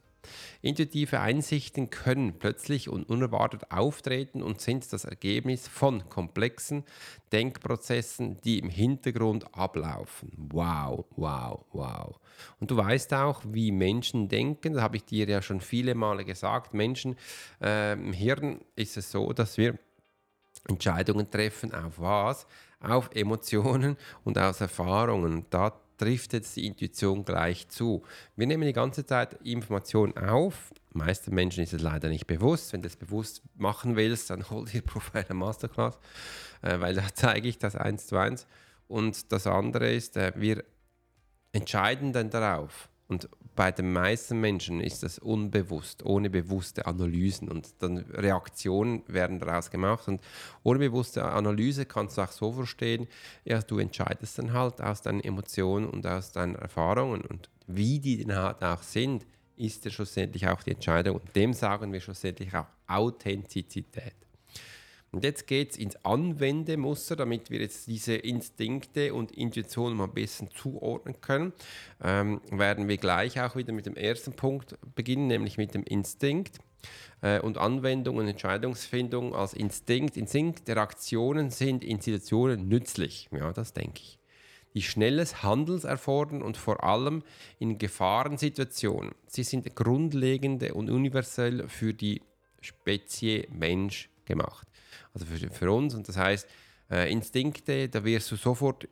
Intuitive 0.62 1.20
Einsichten 1.20 1.90
können 1.90 2.38
plötzlich 2.38 2.90
und 2.90 3.10
unerwartet 3.10 3.72
auftreten 3.72 4.42
und 4.42 4.62
sind 4.62 4.92
das 4.94 5.06
Ergebnis 5.06 5.68
von 5.68 6.08
komplexen 6.10 6.84
Denkprozessen, 7.32 8.40
die 8.42 8.60
im 8.60 8.70
Hintergrund 8.70 9.54
ablaufen. 9.56 10.32
Wow, 10.38 11.06
wow, 11.16 11.66
wow. 11.72 12.20
Und 12.60 12.72
du 12.72 12.78
weißt 12.78 13.14
auch, 13.14 13.42
wie 13.48 13.72
Menschen 13.72 14.30
denken, 14.30 14.74
das 14.74 14.84
habe 14.84 14.98
ich 14.98 15.06
dir 15.06 15.28
ja 15.28 15.42
schon 15.42 15.62
viele 15.62 15.96
Male 15.96 16.26
gesagt. 16.26 16.74
Menschen 16.74 17.16
äh, 17.62 17.94
im 17.94 18.14
Hirn 18.14 18.62
ist 18.76 18.98
es 18.98 19.12
so, 19.12 19.34
dass 19.34 19.58
wir 19.58 19.78
Entscheidungen 20.68 21.30
treffen 21.30 21.74
auf 21.74 22.00
was? 22.00 22.46
Auf 22.80 23.10
Emotionen 23.14 23.98
und 24.24 24.38
aus 24.38 24.62
Erfahrungen. 24.62 25.46
Da 25.50 25.80
trifft 26.02 26.34
jetzt 26.34 26.56
die 26.56 26.66
Intuition 26.66 27.24
gleich 27.24 27.68
zu. 27.70 28.02
Wir 28.36 28.48
nehmen 28.48 28.64
die 28.64 28.74
ganze 28.74 29.06
Zeit 29.06 29.34
Informationen 29.44 30.18
auf. 30.18 30.74
Meisten 30.94 31.34
Menschen 31.36 31.64
ist 31.64 31.74
es 31.74 31.82
leider 31.82 32.10
nicht 32.10 32.26
bewusst. 32.26 32.74
Wenn 32.74 32.82
du 32.82 32.88
es 32.88 32.96
bewusst 32.96 33.44
machen 33.56 33.96
willst, 33.96 34.32
dann 34.32 34.50
hol 34.50 34.66
dir 34.66 34.82
Profiler 34.86 35.36
Masterclass, 35.36 36.00
äh, 36.64 36.80
weil 36.80 36.96
da 36.96 37.04
zeige 37.14 37.48
ich 37.48 37.60
das 37.60 37.76
eins 37.76 38.08
zu 38.08 38.18
eins. 38.18 38.48
Und 38.88 39.32
das 39.32 39.46
andere 39.46 39.94
ist, 39.94 40.18
äh, 40.18 40.34
wir 40.36 40.64
entscheiden 41.52 42.14
dann 42.14 42.32
darauf. 42.32 42.90
Und 43.12 43.28
bei 43.58 43.74
den 43.74 43.92
meisten 43.92 44.40
Menschen 44.40 44.80
ist 44.80 45.04
das 45.04 45.20
unbewusst, 45.20 46.06
ohne 46.06 46.30
bewusste 46.30 46.86
Analysen 46.86 47.50
und 47.50 47.68
dann 47.80 47.98
Reaktionen 47.98 49.04
werden 49.06 49.38
daraus 49.38 49.70
gemacht. 49.70 50.08
Und 50.08 50.22
ohne 50.64 50.80
bewusste 50.80 51.26
Analyse 51.26 51.86
kannst 51.86 52.18
du 52.18 52.22
auch 52.22 52.32
so 52.32 52.54
verstehen, 52.54 53.10
ja, 53.44 53.62
du 53.62 53.80
entscheidest 53.80 54.38
dann 54.38 54.54
halt 54.54 54.80
aus 54.80 55.02
deinen 55.02 55.20
Emotionen 55.20 55.90
und 55.90 56.08
aus 56.08 56.32
deinen 56.32 56.56
Erfahrungen 56.56 57.20
und 57.20 57.50
wie 57.68 58.00
die 58.00 58.24
dann 58.24 58.38
halt 58.38 58.64
auch 58.64 58.82
sind, 58.82 59.26
ist 59.58 59.84
ja 59.84 59.92
schlussendlich 59.92 60.48
auch 60.48 60.64
die 60.64 60.72
Entscheidung. 60.72 61.18
Und 61.18 61.36
dem 61.36 61.52
sagen 61.52 61.92
wir 61.92 62.00
schlussendlich 62.00 62.56
auch 62.56 62.68
Authentizität. 62.88 64.16
Und 65.12 65.26
jetzt 65.26 65.46
geht 65.46 65.72
es 65.72 65.78
ins 65.78 65.98
Anwendemuster, 66.06 67.18
damit 67.18 67.50
wir 67.50 67.60
jetzt 67.60 67.88
diese 67.88 68.16
Instinkte 68.16 69.14
und 69.14 69.32
Intuitionen 69.34 69.98
mal 69.98 70.06
ein 70.06 70.14
bisschen 70.14 70.50
zuordnen 70.52 71.20
können. 71.20 71.52
Ähm, 72.02 72.40
werden 72.50 72.88
wir 72.88 72.96
gleich 72.96 73.42
auch 73.42 73.58
wieder 73.58 73.74
mit 73.74 73.86
dem 73.86 73.98
ersten 73.98 74.34
Punkt 74.34 74.78
beginnen, 74.96 75.28
nämlich 75.28 75.58
mit 75.58 75.74
dem 75.74 75.84
Instinkt 75.84 76.60
äh, 77.22 77.42
und 77.42 77.58
Anwendung 77.58 78.18
und 78.18 78.28
Entscheidungsfindung 78.30 79.36
als 79.36 79.54
Instinkt. 79.54 80.16
Instinkt 80.16 80.70
der 80.70 80.78
Aktionen 80.78 81.50
sind 81.50 81.84
in 81.84 82.00
Situationen 82.00 82.70
nützlich. 82.70 83.28
Ja, 83.32 83.52
das 83.52 83.74
denke 83.74 84.00
ich. 84.00 84.18
Die 84.76 84.82
schnelles 84.82 85.44
Handels 85.44 85.84
erfordern 85.84 86.42
und 86.42 86.56
vor 86.56 86.86
allem 86.86 87.24
in 87.60 87.78
Gefahrensituationen. 87.78 89.12
Sie 89.28 89.44
sind 89.44 89.76
grundlegende 89.76 90.74
und 90.74 90.90
universell 90.90 91.68
für 91.68 91.94
die 91.94 92.22
Spezie 92.62 93.50
Mensch 93.52 94.10
gemacht 94.24 94.71
also 95.14 95.26
für, 95.26 95.50
für 95.50 95.72
uns. 95.72 95.94
Und 95.94 96.08
das 96.08 96.18
heißt, 96.18 96.48
äh, 96.90 97.12
Instinkte, 97.12 97.90
da 97.90 98.04
wirst 98.04 98.32
du 98.32 98.36
sofort 98.36 98.88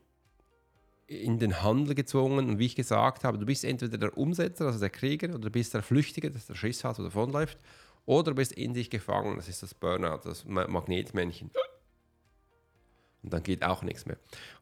in 1.08 1.40
den 1.40 1.62
Handel 1.64 1.96
gezwungen. 1.96 2.50
Und 2.50 2.60
wie 2.60 2.68
ich 2.68 2.76
gesagt 2.76 3.24
habe, 3.24 3.38
du 3.38 3.46
bist 3.46 3.66
entweder 3.66 3.98
der 3.98 4.18
Umsetzer, 4.18 4.68
also 4.68 4.80
der 4.80 4.90
Krieger, 4.90 5.30
oder 5.30 5.40
du 5.40 5.50
bist 5.50 5.74
der 5.74 5.84
Flüchtige, 5.84 6.30
das 6.30 6.42
ist 6.42 6.50
der 6.50 6.56
Schiss 6.56 6.84
hat 6.84 7.00
oder 7.00 7.10
davonläuft, 7.10 7.58
oder 8.06 8.32
du 8.32 8.36
bist 8.36 8.54
in 8.54 8.74
dich 8.74 8.90
gefangen, 8.90 9.36
das 9.36 9.48
ist 9.48 9.64
das 9.64 9.74
Burnout, 9.74 10.22
das 10.24 10.46
Magnetmännchen 10.46 11.52
und 13.22 13.34
dann 13.34 13.44
geht 13.44 13.64
auch 13.64 13.82
nichts 13.82 14.06
mehr. 14.06 14.18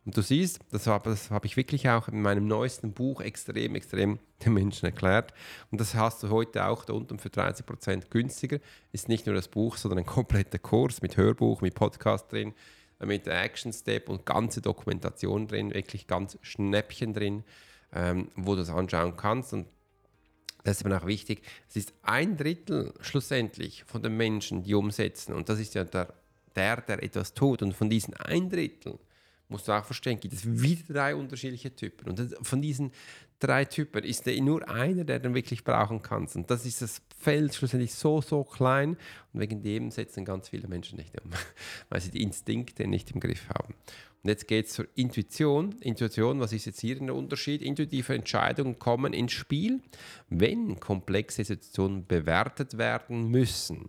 Und 0.05 0.17
du 0.17 0.21
siehst, 0.21 0.59
das 0.71 0.87
habe 0.87 1.15
hab 1.29 1.45
ich 1.45 1.57
wirklich 1.57 1.89
auch 1.89 2.07
in 2.07 2.21
meinem 2.21 2.47
neuesten 2.47 2.91
Buch 2.91 3.21
extrem, 3.21 3.75
extrem 3.75 4.19
den 4.45 4.53
Menschen 4.53 4.85
erklärt. 4.85 5.33
Und 5.71 5.79
das 5.79 5.93
hast 5.93 6.23
du 6.23 6.29
heute 6.29 6.65
auch 6.65 6.85
da 6.85 6.93
unten 6.93 7.19
für 7.19 7.29
30% 7.29 8.09
günstiger. 8.09 8.59
Ist 8.91 9.09
nicht 9.09 9.25
nur 9.25 9.35
das 9.35 9.47
Buch, 9.47 9.77
sondern 9.77 9.99
ein 9.99 10.05
kompletter 10.05 10.59
Kurs 10.59 11.01
mit 11.01 11.17
Hörbuch, 11.17 11.61
mit 11.61 11.75
Podcast 11.75 12.31
drin, 12.31 12.53
mit 12.99 13.27
Action 13.27 13.71
Step 13.73 14.09
und 14.09 14.25
ganze 14.25 14.61
Dokumentation 14.61 15.47
drin, 15.47 15.73
wirklich 15.73 16.07
ganz 16.07 16.39
Schnäppchen 16.41 17.13
drin, 17.13 17.43
ähm, 17.93 18.31
wo 18.35 18.53
du 18.53 18.61
das 18.61 18.69
anschauen 18.71 19.15
kannst. 19.17 19.53
Und 19.53 19.67
das 20.63 20.77
ist 20.77 20.85
aber 20.85 20.97
auch 20.97 21.05
wichtig. 21.05 21.43
Es 21.69 21.75
ist 21.75 21.93
ein 22.01 22.37
Drittel 22.37 22.93
schlussendlich 23.01 23.83
von 23.83 24.01
den 24.01 24.17
Menschen, 24.17 24.63
die 24.63 24.73
umsetzen. 24.73 25.33
Und 25.33 25.47
das 25.47 25.59
ist 25.59 25.75
ja 25.75 25.83
der 25.83 26.13
der, 26.57 26.81
der 26.81 27.01
etwas 27.01 27.33
tut. 27.33 27.61
Und 27.61 27.73
von 27.73 27.89
diesen 27.89 28.13
ein 28.15 28.49
Drittel, 28.49 28.99
musst 29.49 29.67
du 29.67 29.71
auch 29.71 29.85
verstehen, 29.85 30.19
gibt 30.19 30.33
es 30.33 30.45
wieder 30.45 30.93
drei 30.93 31.15
unterschiedliche 31.15 31.73
Typen. 31.73 32.09
Und 32.09 32.35
von 32.41 32.61
diesen 32.61 32.91
drei 33.39 33.65
Typen 33.65 34.03
ist 34.03 34.25
der 34.25 34.41
nur 34.41 34.67
einer, 34.67 35.03
der 35.03 35.19
du 35.19 35.33
wirklich 35.33 35.63
brauchen 35.63 36.01
kannst. 36.01 36.35
Und 36.35 36.49
das 36.49 36.65
ist 36.65 36.81
das 36.81 37.01
Feld 37.17 37.53
schlussendlich 37.53 37.93
so, 37.93 38.21
so 38.21 38.43
klein. 38.43 38.97
Und 39.33 39.39
wegen 39.39 39.61
dem 39.61 39.91
setzen 39.91 40.25
ganz 40.25 40.49
viele 40.49 40.67
Menschen 40.67 40.97
nicht 40.97 41.19
um, 41.21 41.31
weil 41.89 42.01
sie 42.01 42.11
die 42.11 42.23
Instinkte 42.23 42.87
nicht 42.87 43.11
im 43.11 43.19
Griff 43.19 43.47
haben. 43.49 43.73
Und 44.23 44.29
jetzt 44.29 44.47
geht 44.47 44.65
es 44.65 44.73
zur 44.73 44.87
Intuition. 44.95 45.75
Intuition, 45.79 46.39
was 46.39 46.51
ist 46.51 46.65
jetzt 46.65 46.81
hier 46.81 46.99
der 46.99 47.15
Unterschied? 47.15 47.61
Intuitive 47.61 48.15
Entscheidungen 48.15 48.79
kommen 48.79 49.13
ins 49.13 49.31
Spiel, 49.31 49.81
wenn 50.29 50.79
komplexe 50.79 51.43
Situationen 51.45 52.05
bewertet 52.05 52.77
werden 52.77 53.29
müssen 53.29 53.87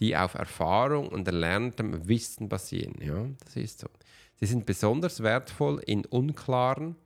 die 0.00 0.16
auf 0.16 0.34
Erfahrung 0.34 1.08
und 1.08 1.26
erlerntem 1.26 2.06
Wissen 2.06 2.48
basieren. 2.48 2.94
Ja, 3.00 3.26
das 3.44 3.56
ist 3.56 3.80
so. 3.80 3.88
Sie 4.38 4.46
sind 4.46 4.66
besonders 4.66 5.22
wertvoll 5.22 5.82
in 5.86 6.04
unklaren, 6.04 6.96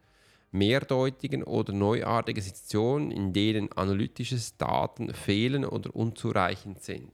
mehrdeutigen 0.51 1.45
oder 1.45 1.73
neuartigen 1.73 2.43
Situationen, 2.43 3.13
in 3.13 3.33
denen 3.33 3.71
analytische 3.73 4.39
Daten 4.59 5.15
fehlen 5.15 5.65
oder 5.65 5.95
unzureichend 5.95 6.83
sind. 6.83 7.13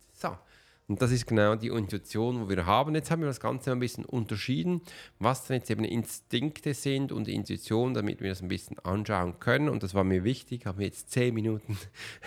Und 0.88 1.02
das 1.02 1.10
ist 1.10 1.26
genau 1.26 1.56
die 1.56 1.66
Intuition, 1.66 2.40
wo 2.40 2.48
wir 2.48 2.64
haben. 2.64 2.94
Jetzt 2.94 3.10
haben 3.10 3.20
wir 3.20 3.26
das 3.26 3.40
Ganze 3.40 3.72
ein 3.72 3.80
bisschen 3.80 4.04
unterschieden, 4.04 4.82
was 5.18 5.46
denn 5.46 5.56
jetzt 5.56 5.70
eben 5.70 5.84
Instinkte 5.84 6.74
sind 6.74 7.10
und 7.10 7.26
Intuition, 7.26 7.92
damit 7.92 8.20
wir 8.20 8.28
das 8.28 8.40
ein 8.40 8.48
bisschen 8.48 8.78
anschauen 8.80 9.40
können. 9.40 9.68
Und 9.68 9.82
das 9.82 9.94
war 9.94 10.04
mir 10.04 10.22
wichtig, 10.22 10.66
haben 10.66 10.78
wir 10.78 10.86
jetzt 10.86 11.10
zehn 11.10 11.34
Minuten 11.34 11.76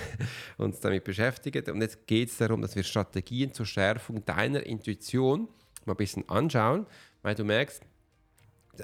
uns 0.58 0.82
damit 0.82 1.06
beschäftigt. 1.06 1.70
Und 1.70 1.82
jetzt 1.82 2.06
geht 2.06 2.30
es 2.30 2.38
darum, 2.38 2.62
dass 2.62 2.76
wir 2.76 2.84
Strategien 2.84 3.54
zur 3.54 3.66
Schärfung 3.66 4.26
deiner 4.26 4.66
Intuition 4.66 5.48
mal 5.86 5.94
ein 5.94 5.98
bisschen 5.98 6.28
anschauen, 6.28 6.86
weil 7.22 7.36
du 7.36 7.46
merkst, 7.46 7.82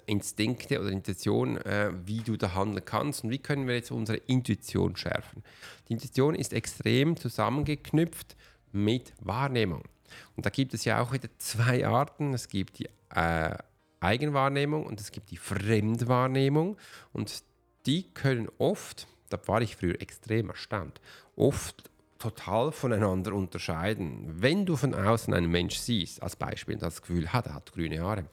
Instinkte 0.08 0.80
oder 0.80 0.90
Intuition, 0.90 1.58
äh, 1.58 1.92
wie 2.06 2.20
du 2.20 2.38
da 2.38 2.54
handeln 2.54 2.84
kannst 2.84 3.24
und 3.24 3.30
wie 3.30 3.38
können 3.38 3.68
wir 3.68 3.76
jetzt 3.76 3.92
unsere 3.92 4.18
Intuition 4.18 4.96
schärfen. 4.98 5.44
Die 5.88 5.94
Intuition 5.94 6.36
ist 6.36 6.52
extrem 6.54 7.16
zusammengeknüpft 7.16 8.36
mit 8.76 9.14
Wahrnehmung. 9.22 9.84
Und 10.36 10.46
da 10.46 10.50
gibt 10.50 10.74
es 10.74 10.86
ja 10.86 11.02
auch 11.02 11.12
wieder 11.12 11.30
zwei 11.38 11.88
Arten. 11.88 12.34
Es 12.34 12.48
gibt 12.48 12.80
die 12.80 12.90
äh, 13.10 13.58
Eigenwahrnehmung 14.00 14.86
und 14.86 15.00
es 15.00 15.12
gibt 15.12 15.32
die 15.32 15.38
Fremdwahrnehmung. 15.38 16.78
Und 17.14 17.44
die 17.86 18.04
können 18.14 18.50
oft, 18.58 19.08
da 19.30 19.40
war 19.48 19.62
ich 19.62 19.76
früher 19.76 20.00
extrem 20.02 20.50
erstaunt, 20.50 21.02
oft 21.36 21.90
total 22.20 22.72
voneinander 22.72 23.34
unterscheiden. 23.34 24.42
Wenn 24.42 24.66
du 24.66 24.76
von 24.76 24.94
außen 24.94 25.34
einen 25.34 25.52
Mensch 25.52 25.78
siehst, 25.78 26.22
als 26.22 26.36
Beispiel, 26.36 26.78
das 26.78 27.02
Gefühl 27.02 27.32
hat, 27.32 27.48
er 27.48 27.56
hat 27.56 27.74
grüne 27.74 28.02
Haare, 28.02 28.26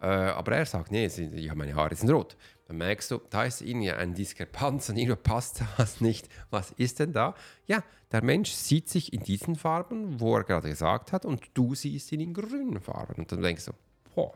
äh, 0.00 0.06
aber 0.06 0.56
er 0.56 0.66
sagt, 0.66 0.90
nee, 0.90 1.06
ja, 1.06 1.54
meine 1.54 1.74
Haare 1.74 1.94
sind 1.94 2.10
rot. 2.10 2.36
Dann 2.68 2.78
merkst 2.78 3.10
du, 3.10 3.20
da 3.30 3.44
ist 3.44 3.62
irgendwie 3.62 3.92
eine 3.92 4.12
Diskrepanz 4.12 4.88
und 4.88 4.96
irgendwie 4.96 5.16
passt 5.16 5.62
das 5.76 6.00
nicht. 6.00 6.28
Was 6.50 6.72
ist 6.72 6.98
denn 6.98 7.12
da? 7.12 7.34
Ja, 7.66 7.82
der 8.12 8.22
Mensch 8.22 8.50
sieht 8.50 8.88
sich 8.88 9.12
in 9.12 9.20
diesen 9.20 9.56
Farben, 9.56 10.20
wo 10.20 10.36
er 10.36 10.44
gerade 10.44 10.68
gesagt 10.68 11.12
hat, 11.12 11.24
und 11.24 11.42
du 11.54 11.74
siehst 11.74 12.12
ihn 12.12 12.20
in 12.20 12.34
grünen 12.34 12.80
Farben. 12.80 13.14
Und 13.22 13.32
dann 13.32 13.42
denkst 13.42 13.66
du, 13.66 13.72
boah, 14.14 14.32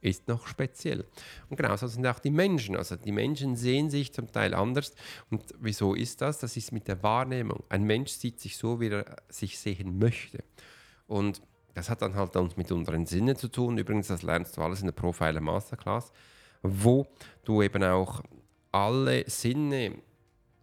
ist 0.00 0.28
noch 0.28 0.46
speziell. 0.46 1.06
Und 1.48 1.56
genauso 1.56 1.86
sind 1.86 2.06
auch 2.06 2.18
die 2.18 2.30
Menschen. 2.30 2.76
Also 2.76 2.96
die 2.96 3.12
Menschen 3.12 3.56
sehen 3.56 3.88
sich 3.88 4.12
zum 4.12 4.30
Teil 4.30 4.54
anders. 4.54 4.94
Und 5.30 5.42
wieso 5.58 5.94
ist 5.94 6.20
das? 6.20 6.38
Das 6.38 6.56
ist 6.56 6.72
mit 6.72 6.88
der 6.88 7.02
Wahrnehmung. 7.02 7.64
Ein 7.70 7.84
Mensch 7.84 8.10
sieht 8.12 8.38
sich 8.38 8.58
so, 8.58 8.80
wie 8.80 8.88
er 8.88 9.16
sich 9.28 9.58
sehen 9.58 9.98
möchte. 9.98 10.44
Und 11.06 11.40
das 11.74 11.90
hat 11.90 12.02
dann 12.02 12.14
halt 12.14 12.36
uns 12.36 12.56
mit 12.56 12.70
unseren 12.72 13.06
Sinnen 13.06 13.36
zu 13.36 13.48
tun. 13.48 13.78
Übrigens, 13.78 14.08
das 14.08 14.22
lernst 14.22 14.56
du 14.56 14.62
alles 14.62 14.80
in 14.80 14.86
der 14.86 14.92
Profiler 14.92 15.40
Masterclass 15.40 16.12
wo 16.64 17.06
du 17.44 17.62
eben 17.62 17.84
auch 17.84 18.22
alle 18.72 19.28
Sinne, 19.28 19.98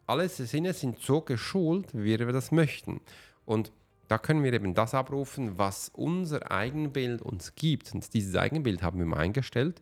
alle 0.08 0.28
Sinne 0.28 0.74
sind 0.74 1.00
so 1.00 1.22
geschult, 1.22 1.94
wie 1.94 2.20
wir 2.20 2.34
das 2.34 2.52
möchten. 2.52 3.00
Und 3.46 3.72
da 4.08 4.18
können 4.18 4.44
wir 4.44 4.52
eben 4.52 4.74
das 4.74 4.94
abrufen, 4.94 5.58
was 5.58 5.90
unser 5.90 6.52
Eigenbild 6.52 7.22
uns 7.22 7.56
gibt. 7.56 7.94
Und 7.94 8.14
dieses 8.14 8.36
Eigenbild 8.36 8.82
haben 8.82 9.00
wir 9.00 9.06
mal 9.06 9.20
eingestellt. 9.20 9.80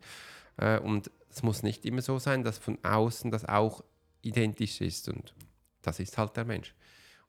Äh, 0.58 0.78
und 0.78 1.10
es 1.30 1.42
muss 1.42 1.64
nicht 1.64 1.84
immer 1.84 2.02
so 2.02 2.18
sein, 2.18 2.44
dass 2.44 2.58
von 2.58 2.78
außen 2.84 3.30
das 3.30 3.44
auch 3.46 3.82
identisch 4.22 4.80
ist. 4.82 5.08
Und 5.08 5.34
das 5.82 5.98
ist 5.98 6.16
halt 6.18 6.36
der 6.36 6.44
Mensch. 6.44 6.74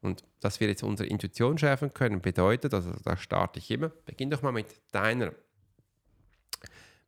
Und 0.02 0.24
dass 0.40 0.60
wir 0.60 0.68
jetzt 0.68 0.84
unsere 0.84 1.08
Intuition 1.08 1.58
schärfen 1.58 1.94
können, 1.94 2.22
bedeutet, 2.22 2.74
also 2.74 2.92
da 3.04 3.16
starte 3.18 3.60
ich 3.60 3.70
immer, 3.70 3.90
beginn 3.90 4.32
doch 4.32 4.42
mal 4.42 4.52
mit 4.52 4.68
deiner, 4.92 5.32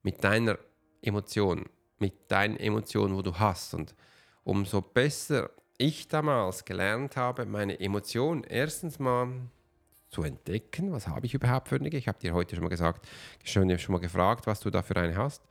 mit 0.04 0.24
deiner 0.24 0.60
Emotionen, 1.02 1.66
mit 1.98 2.32
deinen 2.32 2.58
Emotionen, 2.58 3.16
wo 3.16 3.22
du 3.24 3.40
hast. 3.40 3.74
Und 3.74 3.96
umso 4.44 4.82
besser 4.82 5.50
ich 5.78 6.08
damals 6.08 6.66
gelernt 6.66 7.18
habe, 7.18 7.46
meine 7.46 7.80
Emotionen 7.80 8.44
erstens 8.44 9.00
mal 9.00 9.28
zu 10.10 10.24
entdecken, 10.24 10.92
was 10.92 11.08
habe 11.08 11.26
ich 11.26 11.34
überhaupt 11.34 11.70
für 11.70 11.76
eine? 11.76 11.90
Ich 11.90 12.08
habe 12.08 12.20
dir 12.20 12.34
heute 12.34 12.56
schon 12.56 12.64
mal 12.64 12.70
gesagt, 12.70 13.08
schon, 13.44 13.78
schon 13.80 13.94
mal 13.94 14.00
gefragt, 14.00 14.46
was 14.46 14.60
du 14.60 14.70
da 14.70 14.84
für 14.84 14.96
eine 14.96 15.18
hast. 15.18 15.42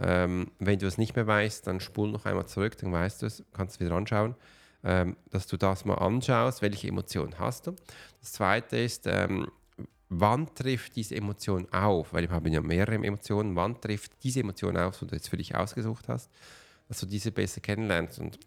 Ähm, 0.00 0.50
wenn 0.58 0.78
du 0.78 0.86
es 0.86 0.98
nicht 0.98 1.14
mehr 1.14 1.26
weißt, 1.26 1.66
dann 1.66 1.78
spul 1.78 2.10
noch 2.10 2.26
einmal 2.26 2.46
zurück, 2.46 2.76
dann 2.78 2.92
weißt 2.92 3.22
du 3.22 3.26
es, 3.26 3.44
kannst 3.52 3.76
es 3.76 3.80
wieder 3.80 3.94
anschauen, 3.94 4.34
ähm, 4.84 5.16
dass 5.30 5.46
du 5.46 5.56
das 5.56 5.84
mal 5.84 5.94
anschaust, 5.94 6.62
welche 6.62 6.88
Emotionen 6.88 7.38
hast 7.38 7.66
du. 7.66 7.76
Das 8.20 8.32
zweite 8.32 8.76
ist, 8.78 9.06
ähm, 9.06 9.50
wann 10.08 10.54
trifft 10.54 10.96
diese 10.96 11.16
Emotion 11.16 11.66
auf? 11.72 12.12
Weil 12.12 12.28
wir 12.28 12.30
haben 12.30 12.52
ja 12.52 12.60
mehrere 12.60 12.94
Emotionen. 12.94 13.56
Wann 13.56 13.80
trifft 13.80 14.12
diese 14.22 14.40
Emotion 14.40 14.76
auf, 14.76 14.98
die 14.98 15.06
du 15.06 15.14
jetzt 15.14 15.28
für 15.28 15.36
dich 15.36 15.54
ausgesucht 15.54 16.08
hast, 16.08 16.30
dass 16.88 17.00
du 17.00 17.06
diese 17.06 17.30
besser 17.30 17.60
kennenlernst? 17.60 18.18
Und 18.18 18.38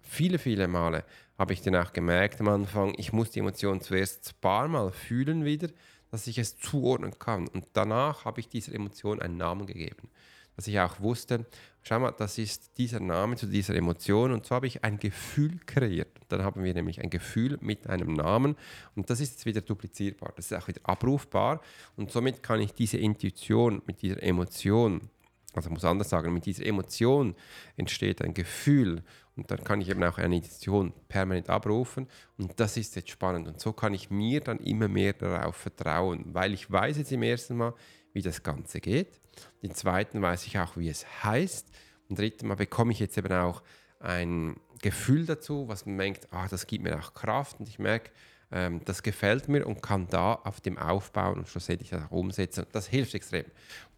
viele, 0.00 0.38
viele 0.38 0.68
Male 0.68 1.04
habe 1.38 1.52
ich 1.52 1.62
dann 1.62 1.76
auch 1.76 1.92
gemerkt 1.92 2.40
am 2.40 2.48
Anfang, 2.48 2.94
ich 2.96 3.12
muss 3.12 3.30
die 3.30 3.40
Emotion 3.40 3.80
zuerst 3.80 4.28
ein 4.28 4.40
paar 4.40 4.68
Mal 4.68 4.92
fühlen 4.92 5.44
wieder, 5.44 5.68
dass 6.10 6.26
ich 6.26 6.38
es 6.38 6.58
zuordnen 6.58 7.18
kann. 7.18 7.48
Und 7.48 7.66
danach 7.72 8.24
habe 8.24 8.40
ich 8.40 8.48
dieser 8.48 8.74
Emotion 8.74 9.20
einen 9.20 9.36
Namen 9.36 9.66
gegeben 9.66 10.10
dass 10.56 10.66
ich 10.66 10.78
auch 10.80 11.00
wusste, 11.00 11.46
schau 11.82 11.98
mal, 11.98 12.12
das 12.12 12.38
ist 12.38 12.78
dieser 12.78 13.00
Name 13.00 13.36
zu 13.36 13.46
dieser 13.46 13.74
Emotion. 13.74 14.32
Und 14.32 14.46
so 14.46 14.54
habe 14.54 14.66
ich 14.66 14.84
ein 14.84 14.98
Gefühl 14.98 15.58
kreiert. 15.66 16.08
Dann 16.28 16.42
haben 16.42 16.62
wir 16.62 16.74
nämlich 16.74 17.00
ein 17.02 17.10
Gefühl 17.10 17.58
mit 17.60 17.86
einem 17.86 18.14
Namen. 18.14 18.56
Und 18.94 19.10
das 19.10 19.20
ist 19.20 19.32
jetzt 19.32 19.46
wieder 19.46 19.60
duplizierbar, 19.60 20.32
das 20.36 20.50
ist 20.50 20.56
auch 20.56 20.68
wieder 20.68 20.80
abrufbar. 20.84 21.60
Und 21.96 22.10
somit 22.10 22.42
kann 22.42 22.60
ich 22.60 22.72
diese 22.72 22.98
Intuition 22.98 23.82
mit 23.86 24.02
dieser 24.02 24.22
Emotion, 24.22 25.10
also 25.54 25.68
ich 25.68 25.74
muss 25.74 25.84
anders 25.84 26.08
sagen, 26.08 26.32
mit 26.32 26.46
dieser 26.46 26.64
Emotion 26.64 27.34
entsteht 27.76 28.22
ein 28.22 28.34
Gefühl. 28.34 29.02
Und 29.36 29.50
dann 29.50 29.64
kann 29.64 29.80
ich 29.80 29.88
eben 29.88 30.02
auch 30.04 30.18
eine 30.18 30.36
Intuition 30.36 30.92
permanent 31.08 31.48
abrufen. 31.48 32.06
Und 32.36 32.58
das 32.60 32.76
ist 32.76 32.96
jetzt 32.96 33.10
spannend. 33.10 33.48
Und 33.48 33.60
so 33.60 33.72
kann 33.72 33.94
ich 33.94 34.10
mir 34.10 34.40
dann 34.40 34.58
immer 34.58 34.88
mehr 34.88 35.14
darauf 35.14 35.56
vertrauen, 35.56 36.26
weil 36.32 36.52
ich 36.52 36.70
weiß 36.70 36.98
jetzt 36.98 37.12
im 37.12 37.22
ersten 37.22 37.56
Mal, 37.56 37.74
wie 38.12 38.22
das 38.22 38.42
Ganze 38.42 38.80
geht 38.80 39.22
den 39.62 39.74
zweiten 39.74 40.20
weiß 40.22 40.46
ich 40.46 40.58
auch, 40.58 40.76
wie 40.76 40.88
es 40.88 41.06
heißt. 41.24 41.68
Und 42.08 42.18
dritten 42.18 42.48
Mal 42.48 42.56
bekomme 42.56 42.92
ich 42.92 42.98
jetzt 42.98 43.16
eben 43.16 43.32
auch 43.32 43.62
ein 44.00 44.56
Gefühl 44.80 45.26
dazu, 45.26 45.68
was 45.68 45.86
man 45.86 45.98
denkt, 45.98 46.28
ah, 46.32 46.48
das 46.48 46.66
gibt 46.66 46.84
mir 46.84 46.98
auch 46.98 47.14
Kraft. 47.14 47.60
Und 47.60 47.68
ich 47.68 47.78
merke, 47.78 48.10
ähm, 48.50 48.80
das 48.84 49.02
gefällt 49.02 49.48
mir 49.48 49.66
und 49.66 49.80
kann 49.82 50.08
da 50.08 50.34
auf 50.34 50.60
dem 50.60 50.78
aufbauen 50.78 51.38
und 51.38 51.48
schlussendlich 51.48 51.90
das 51.90 52.04
auch 52.04 52.10
umsetzen. 52.10 52.66
Das 52.72 52.88
hilft 52.88 53.14
extrem. 53.14 53.44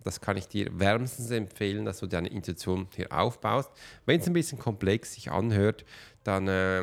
Das 0.05 0.21
kann 0.21 0.37
ich 0.37 0.47
dir 0.47 0.79
wärmstens 0.79 1.31
empfehlen, 1.31 1.87
dass 1.87 2.01
du 2.01 2.07
deine 2.07 2.29
Intuition 2.29 2.89
hier 2.95 3.11
aufbaust. 3.11 3.71
Wenn 4.05 4.21
es 4.21 4.27
ein 4.27 4.35
bisschen 4.35 4.59
komplex 4.59 5.15
sich 5.15 5.31
anhört, 5.31 5.87
dann 6.25 6.49
äh, 6.49 6.83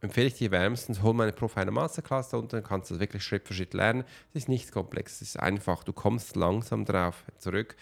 empfehle 0.00 0.26
ich 0.26 0.34
dir 0.34 0.50
wärmstens, 0.50 1.02
hol 1.02 1.14
meine 1.14 1.32
Profile 1.32 1.70
Masterclass 1.70 2.30
da 2.30 2.38
unten, 2.38 2.56
dann 2.56 2.64
kannst 2.64 2.90
du 2.90 2.94
das 2.94 3.00
wirklich 3.00 3.22
Schritt 3.22 3.46
für 3.46 3.54
Schritt 3.54 3.74
lernen. 3.74 4.04
Es 4.32 4.42
ist 4.42 4.48
nichts 4.48 4.72
komplex, 4.72 5.16
es 5.16 5.34
ist 5.34 5.38
einfach, 5.38 5.84
du 5.84 5.92
kommst 5.92 6.36
langsam 6.36 6.84
drauf 6.84 7.24
zurück. 7.38 7.76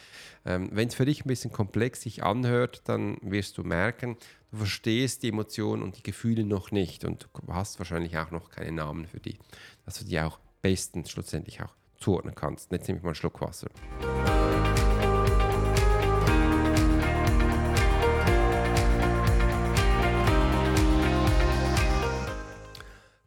Ähm, 0.45 0.69
Wenn 0.73 0.89
es 0.89 0.95
für 0.95 1.07
dich 1.07 1.25
ein 1.25 1.29
bisschen 1.29 1.53
komplex 1.53 2.03
sich 2.03 2.23
anhört, 2.25 2.83
dann 2.85 3.19
wirst 3.23 3.57
du 3.57 3.63
merken, 3.63 4.17
du 4.51 4.59
verstehst 4.59 5.23
die 5.23 5.29
Emotionen 5.29 5.83
und 5.83 5.97
die 5.97 6.03
Gefühle 6.03 6.45
noch 6.45 6.73
nicht 6.73 7.05
und 7.05 7.29
du 7.33 7.55
hast 7.55 7.79
wahrscheinlich 7.79 8.19
auch 8.19 8.33
noch 8.33 8.51
keine 8.51 8.73
Namen 8.73 9.07
für 9.07 9.21
die, 9.21 9.39
dass 9.85 9.99
du 9.99 10.05
die 10.05 10.21
auch 10.21 10.39
bestens 10.61 11.11
schlussendlich 11.11 11.63
auch 11.63 11.75
zuordnen 11.99 12.35
kannst. 12.35 12.73
Jetzt 12.73 12.89
nehme 12.89 12.99
ich 12.99 13.05
mal 13.05 13.11
einen 13.11 13.15
Schluck 13.15 13.41
Wasser. 13.41 13.69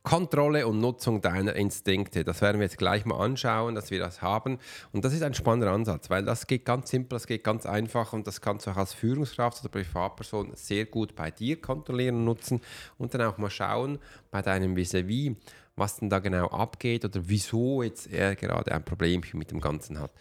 Kontrolle 0.10 0.66
und 0.66 0.80
Nutzung 0.80 1.22
deiner 1.22 1.56
Instinkte. 1.56 2.24
Das 2.24 2.42
werden 2.42 2.58
wir 2.60 2.66
jetzt 2.66 2.80
gleich 2.80 3.06
mal 3.06 3.24
anschauen, 3.24 3.76
dass 3.76 3.92
wir 3.92 4.00
das 4.00 4.24
haben. 4.24 4.58
Und 4.92 5.06
das 5.06 5.14
ist 5.14 5.22
ein 5.22 5.36
spannender 5.36 5.72
Ansatz, 5.72 6.10
weil 6.10 6.26
das 6.26 6.48
geht 6.48 6.66
ganz 6.66 6.90
simpel, 6.90 7.18
das 7.18 7.28
geht 7.28 7.44
ganz 7.44 7.68
einfach 7.68 8.12
und 8.12 8.26
das 8.26 8.42
kannst 8.42 8.66
du 8.66 8.72
auch 8.72 8.78
als 8.78 8.92
Führungskraft 8.92 9.60
oder 9.60 9.70
Privatperson 9.70 10.50
sehr 10.56 10.86
gut 10.86 11.16
bei 11.16 11.30
dir 11.30 11.62
kontrollieren 11.62 12.16
und 12.16 12.26
nutzen 12.26 12.60
und 12.98 13.14
dann 13.14 13.22
auch 13.22 13.38
mal 13.38 13.52
schauen 13.52 14.00
bei 14.32 14.42
deinem 14.42 14.76
Vis-à-vis, 14.76 15.36
was 15.76 15.98
denn 15.98 16.10
da 16.10 16.18
genau 16.18 16.48
abgeht 16.48 17.06
oder 17.06 17.22
wieso 17.26 17.84
jetzt 17.84 18.12
er 18.12 18.36
gerade 18.36 18.72
ein 18.72 18.84
Problemchen 18.84 19.38
mit 19.38 19.52
dem 19.52 19.62
Ganzen 19.62 20.00
hat. 20.00 20.12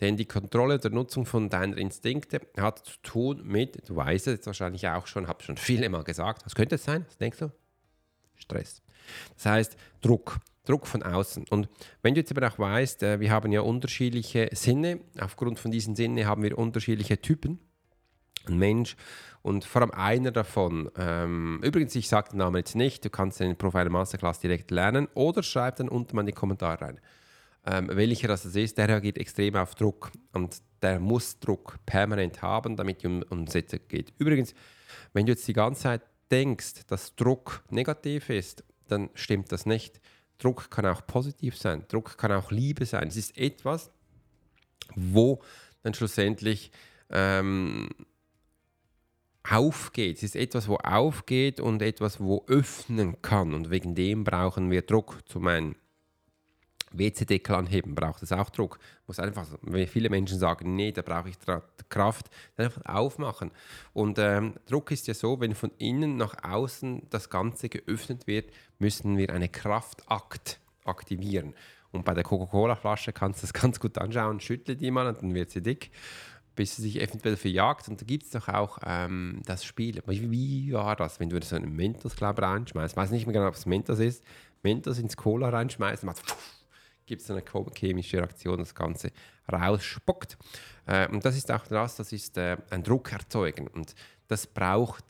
Denn 0.00 0.16
die 0.16 0.26
Kontrolle 0.26 0.80
der 0.80 0.90
Nutzung 0.90 1.24
von 1.24 1.50
deiner 1.50 1.78
Instinkte 1.78 2.40
hat 2.56 2.84
zu 2.84 2.96
tun 3.04 3.42
mit, 3.44 3.88
du 3.88 3.94
weißt 3.94 4.26
es 4.26 4.44
wahrscheinlich 4.44 4.88
auch 4.88 5.06
schon, 5.06 5.28
habe 5.28 5.44
schon 5.44 5.56
viele 5.56 5.88
Mal 5.88 6.02
gesagt, 6.02 6.44
was 6.44 6.56
könnte 6.56 6.74
es 6.74 6.84
sein? 6.84 7.04
Was 7.06 7.18
denkst 7.18 7.38
du? 7.38 7.52
Stress. 8.34 8.82
Das 9.34 9.46
heißt 9.46 9.76
Druck. 10.00 10.38
Druck 10.64 10.86
von 10.86 11.02
außen. 11.02 11.46
Und 11.50 11.68
wenn 12.02 12.14
du 12.14 12.20
jetzt 12.20 12.36
aber 12.36 12.46
auch 12.48 12.58
weißt, 12.58 13.02
äh, 13.04 13.20
wir 13.20 13.30
haben 13.30 13.52
ja 13.52 13.60
unterschiedliche 13.60 14.48
Sinne, 14.52 15.00
aufgrund 15.18 15.58
von 15.58 15.70
diesen 15.70 15.94
Sinnen 15.94 16.26
haben 16.26 16.42
wir 16.42 16.58
unterschiedliche 16.58 17.20
Typen. 17.20 17.60
Ein 18.46 18.58
Mensch 18.58 18.96
und 19.42 19.64
vor 19.64 19.82
allem 19.82 19.90
einer 19.92 20.32
davon. 20.32 20.90
Ähm, 20.96 21.60
übrigens, 21.62 21.94
ich 21.94 22.08
sage 22.08 22.30
den 22.30 22.38
Namen 22.38 22.56
jetzt 22.56 22.74
nicht, 22.74 23.04
du 23.04 23.10
kannst 23.10 23.40
den 23.40 23.56
Profiler 23.56 23.90
Masterclass 23.90 24.40
direkt 24.40 24.70
lernen 24.70 25.08
oder 25.14 25.42
schreib 25.42 25.76
dann 25.76 25.88
unten 25.88 26.16
mal 26.16 26.22
in 26.22 26.26
die 26.26 26.32
Kommentare 26.32 26.80
rein. 26.80 27.00
Ähm, 27.64 27.88
welcher 27.92 28.28
das 28.28 28.44
ist, 28.44 28.78
der 28.78 28.88
reagiert 28.88 29.18
extrem 29.18 29.56
auf 29.56 29.74
Druck. 29.74 30.12
Und 30.32 30.56
der 30.82 31.00
muss 31.00 31.38
Druck 31.40 31.76
permanent 31.86 32.42
haben, 32.42 32.76
damit 32.76 33.02
die 33.02 33.06
Umsetzung 33.06 33.80
geht. 33.88 34.12
Übrigens, 34.18 34.54
wenn 35.12 35.26
du 35.26 35.32
jetzt 35.32 35.46
die 35.48 35.52
ganze 35.52 35.82
Zeit 35.82 36.02
denkst, 36.30 36.86
dass 36.86 37.14
Druck 37.16 37.64
negativ 37.70 38.30
ist, 38.30 38.64
dann 38.88 39.10
stimmt 39.14 39.52
das 39.52 39.66
nicht. 39.66 40.00
Druck 40.38 40.70
kann 40.70 40.86
auch 40.86 41.06
positiv 41.06 41.56
sein. 41.56 41.84
Druck 41.88 42.18
kann 42.18 42.32
auch 42.32 42.50
Liebe 42.50 42.84
sein. 42.84 43.08
Es 43.08 43.16
ist 43.16 43.36
etwas, 43.38 43.90
wo 44.94 45.42
dann 45.82 45.94
schlussendlich 45.94 46.70
ähm, 47.10 47.88
aufgeht. 49.48 50.18
Es 50.18 50.22
ist 50.22 50.36
etwas, 50.36 50.68
wo 50.68 50.76
aufgeht 50.76 51.60
und 51.60 51.82
etwas, 51.82 52.20
wo 52.20 52.44
öffnen 52.48 53.20
kann. 53.22 53.54
Und 53.54 53.70
wegen 53.70 53.94
dem 53.94 54.24
brauchen 54.24 54.70
wir 54.70 54.82
Druck. 54.82 55.20
Zum 55.26 55.46
einen 55.46 55.76
WC-Deckel 56.98 57.54
anheben, 57.54 57.94
braucht 57.94 58.22
es 58.22 58.32
auch 58.32 58.50
Druck. 58.50 58.78
Muss 59.06 59.18
einfach, 59.18 59.46
wenn 59.62 59.86
viele 59.86 60.10
Menschen 60.10 60.38
sagen, 60.38 60.74
nee, 60.76 60.92
da 60.92 61.02
brauche 61.02 61.28
ich 61.28 61.36
Kraft, 61.88 62.28
einfach 62.56 62.84
aufmachen. 62.84 63.50
Und 63.92 64.18
ähm, 64.18 64.54
Druck 64.66 64.90
ist 64.90 65.06
ja 65.06 65.14
so, 65.14 65.40
wenn 65.40 65.54
von 65.54 65.70
innen 65.78 66.16
nach 66.16 66.42
außen 66.42 67.02
das 67.10 67.30
Ganze 67.30 67.68
geöffnet 67.68 68.26
wird, 68.26 68.50
müssen 68.78 69.16
wir 69.16 69.30
einen 69.30 69.50
Kraftakt 69.50 70.60
aktivieren. 70.84 71.54
Und 71.92 72.04
bei 72.04 72.14
der 72.14 72.24
Coca-Cola-Flasche 72.24 73.12
kannst 73.12 73.42
du 73.42 73.46
das 73.46 73.52
ganz 73.60 73.80
gut 73.80 73.98
anschauen, 73.98 74.40
schüttle 74.40 74.76
die 74.76 74.90
mal 74.90 75.06
und 75.06 75.22
dann 75.22 75.34
wird 75.34 75.50
sie 75.50 75.62
dick, 75.62 75.90
bis 76.54 76.76
sie 76.76 76.82
sich 76.82 77.00
eventuell 77.00 77.36
verjagt. 77.36 77.88
Und 77.88 78.00
da 78.00 78.04
gibt 78.04 78.24
es 78.24 78.30
doch 78.30 78.48
auch 78.48 78.78
ähm, 78.84 79.42
das 79.44 79.64
Spiel. 79.64 80.02
Wie, 80.06 80.72
war 80.72 80.96
das, 80.96 81.20
wenn 81.20 81.28
du 81.28 81.40
so 81.42 81.56
einen 81.56 81.74
Mentos, 81.74 82.16
glaube 82.16 82.42
reinschmeißt? 82.42 82.94
Ich 82.94 82.96
weiß 82.96 83.10
nicht 83.10 83.26
mehr 83.26 83.34
genau, 83.34 83.48
ob 83.48 83.54
es 83.54 83.66
Mentos 83.66 83.98
ist. 83.98 84.24
Mentos 84.62 84.98
ins 84.98 85.16
Cola 85.16 85.50
reinschmeißt, 85.50 86.04
macht 86.04 86.22
gibt 87.06 87.22
es 87.22 87.30
eine 87.30 87.42
chemische 87.74 88.18
Reaktion, 88.18 88.58
das 88.58 88.74
Ganze 88.74 89.12
rausspuckt. 89.50 90.36
Äh, 90.86 91.08
und 91.08 91.24
das 91.24 91.36
ist 91.36 91.50
auch 91.50 91.66
das, 91.66 91.96
das 91.96 92.12
ist 92.12 92.36
äh, 92.36 92.56
ein 92.70 92.82
Druck 92.82 93.12
erzeugen. 93.12 93.68
Und 93.68 93.94
das 94.28 94.46
braucht 94.46 95.04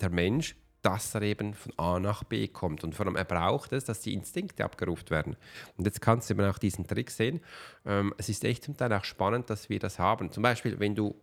der 0.00 0.10
Mensch, 0.10 0.54
dass 0.82 1.14
er 1.14 1.22
eben 1.22 1.54
von 1.54 1.72
A 1.76 1.98
nach 1.98 2.24
B 2.24 2.46
kommt. 2.48 2.84
Und 2.84 2.94
vor 2.94 3.06
allem 3.06 3.16
er 3.16 3.24
braucht 3.24 3.72
es, 3.72 3.84
dass 3.84 4.00
die 4.00 4.14
Instinkte 4.14 4.64
abgerufen 4.64 5.10
werden. 5.10 5.36
Und 5.76 5.86
jetzt 5.86 6.00
kannst 6.00 6.30
du 6.30 6.34
eben 6.34 6.44
auch 6.44 6.58
diesen 6.58 6.86
Trick 6.86 7.10
sehen. 7.10 7.40
Ähm, 7.84 8.14
es 8.16 8.28
ist 8.28 8.44
echt 8.44 8.64
zum 8.64 8.76
Teil 8.76 8.92
auch 8.92 9.04
spannend, 9.04 9.50
dass 9.50 9.68
wir 9.68 9.78
das 9.78 9.98
haben. 9.98 10.30
Zum 10.30 10.42
Beispiel, 10.42 10.78
wenn 10.78 10.94
du 10.94 11.14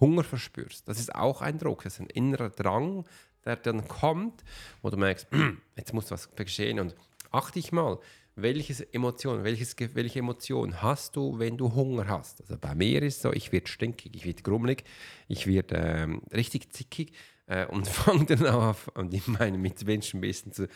Hunger 0.00 0.24
verspürst, 0.24 0.88
das 0.88 0.98
ist 0.98 1.14
auch 1.14 1.42
ein 1.42 1.58
Druck, 1.58 1.84
das 1.84 1.94
ist 1.94 2.00
ein 2.00 2.10
innerer 2.10 2.50
Drang, 2.50 3.06
der 3.44 3.56
dann 3.56 3.86
kommt, 3.86 4.44
wo 4.82 4.90
du 4.90 4.96
merkst, 4.96 5.28
jetzt 5.76 5.94
muss 5.94 6.10
was 6.10 6.34
geschehen. 6.34 6.80
Und 6.80 6.94
achte 7.30 7.54
dich 7.54 7.72
mal, 7.72 7.98
welches 8.36 8.80
Emotion, 8.80 9.42
welches, 9.44 9.74
welche 9.94 10.18
Emotion 10.18 10.82
hast 10.82 11.16
du, 11.16 11.38
wenn 11.38 11.56
du 11.56 11.74
Hunger 11.74 12.06
hast? 12.06 12.42
Also 12.42 12.58
bei 12.58 12.74
mir 12.74 13.02
ist 13.02 13.16
es 13.16 13.22
so, 13.22 13.32
ich 13.32 13.50
werde 13.50 13.66
stinkig, 13.66 14.14
ich 14.14 14.26
werde 14.26 14.42
grummelig, 14.42 14.84
ich 15.26 15.46
werde 15.46 15.76
ähm, 15.76 16.22
richtig 16.32 16.72
zickig 16.72 17.12
äh, 17.46 17.66
und 17.66 17.88
fange 17.88 18.26
dann 18.26 18.46
auf, 18.46 18.88
und 18.94 19.26
meine 19.26 19.58
Mitmenschen 19.58 20.18
ein 20.18 20.20
bisschen 20.20 20.52
zu 20.52 20.68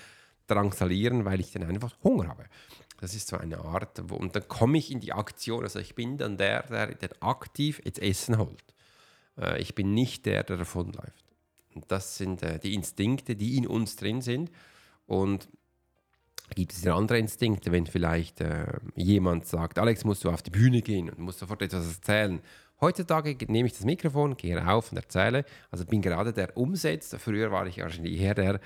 drangsalieren, 0.47 1.25
weil 1.25 1.41
ich 1.41 1.53
dann 1.53 1.63
einfach 1.63 1.95
Hunger 2.03 2.29
habe. 2.29 2.47
Das 3.01 3.15
ist 3.15 3.29
so 3.29 3.37
eine 3.37 3.59
Art, 3.59 4.03
wo, 4.09 4.17
und 4.17 4.35
dann 4.35 4.49
komme 4.49 4.79
ich 4.79 4.91
in 4.91 5.01
die 5.01 5.13
Aktion. 5.13 5.63
Also 5.63 5.79
ich 5.79 5.95
bin 5.95 6.19
dann 6.19 6.39
der, 6.39 6.63
der, 6.65 6.95
der 6.95 7.11
aktiv 7.21 7.81
jetzt 7.85 7.99
Essen 7.99 8.39
holt. 8.39 8.65
Äh, 9.39 9.61
ich 9.61 9.75
bin 9.75 9.93
nicht 9.93 10.27
der, 10.27 10.45
der 10.45 10.57
davonläuft. 10.57 11.25
Und 11.75 11.91
das 11.93 12.17
sind 12.17 12.43
äh, 12.43 12.59
die 12.59 12.75
Instinkte, 12.75 13.37
die 13.37 13.57
in 13.57 13.67
uns 13.67 13.97
drin 13.97 14.23
sind. 14.23 14.51
Und 15.07 15.49
gibt 16.55 16.73
es 16.73 16.87
andere 16.87 17.19
Instinkte, 17.19 17.73
wenn 17.73 17.87
vielleicht 17.87 18.41
äh, 18.41 18.67
jemand 18.95 19.47
sagt, 19.47 19.79
Alex, 19.79 20.05
musst 20.05 20.25
du 20.25 20.31
auf 20.31 20.43
die 20.43 20.51
Bühne 20.51 20.83
gehen 20.83 21.09
und 21.11 21.19
musst 21.19 21.39
sofort 21.39 21.63
etwas 21.63 21.87
erzählen. 21.87 22.41
Heutzutage 22.81 23.37
nehme 23.47 23.67
ich 23.67 23.75
das 23.75 23.85
Mikrofon, 23.85 24.37
gehe 24.37 24.57
rauf 24.57 24.91
und 24.91 24.97
erzähle. 24.97 25.45
Also 25.71 25.85
bin 25.85 26.01
gerade 26.01 26.33
der 26.33 26.57
umsetzt. 26.57 27.15
Früher 27.19 27.53
war 27.53 27.67
ich 27.67 27.79
wahrscheinlich 27.79 28.19
eher 28.19 28.35
der, 28.35 28.61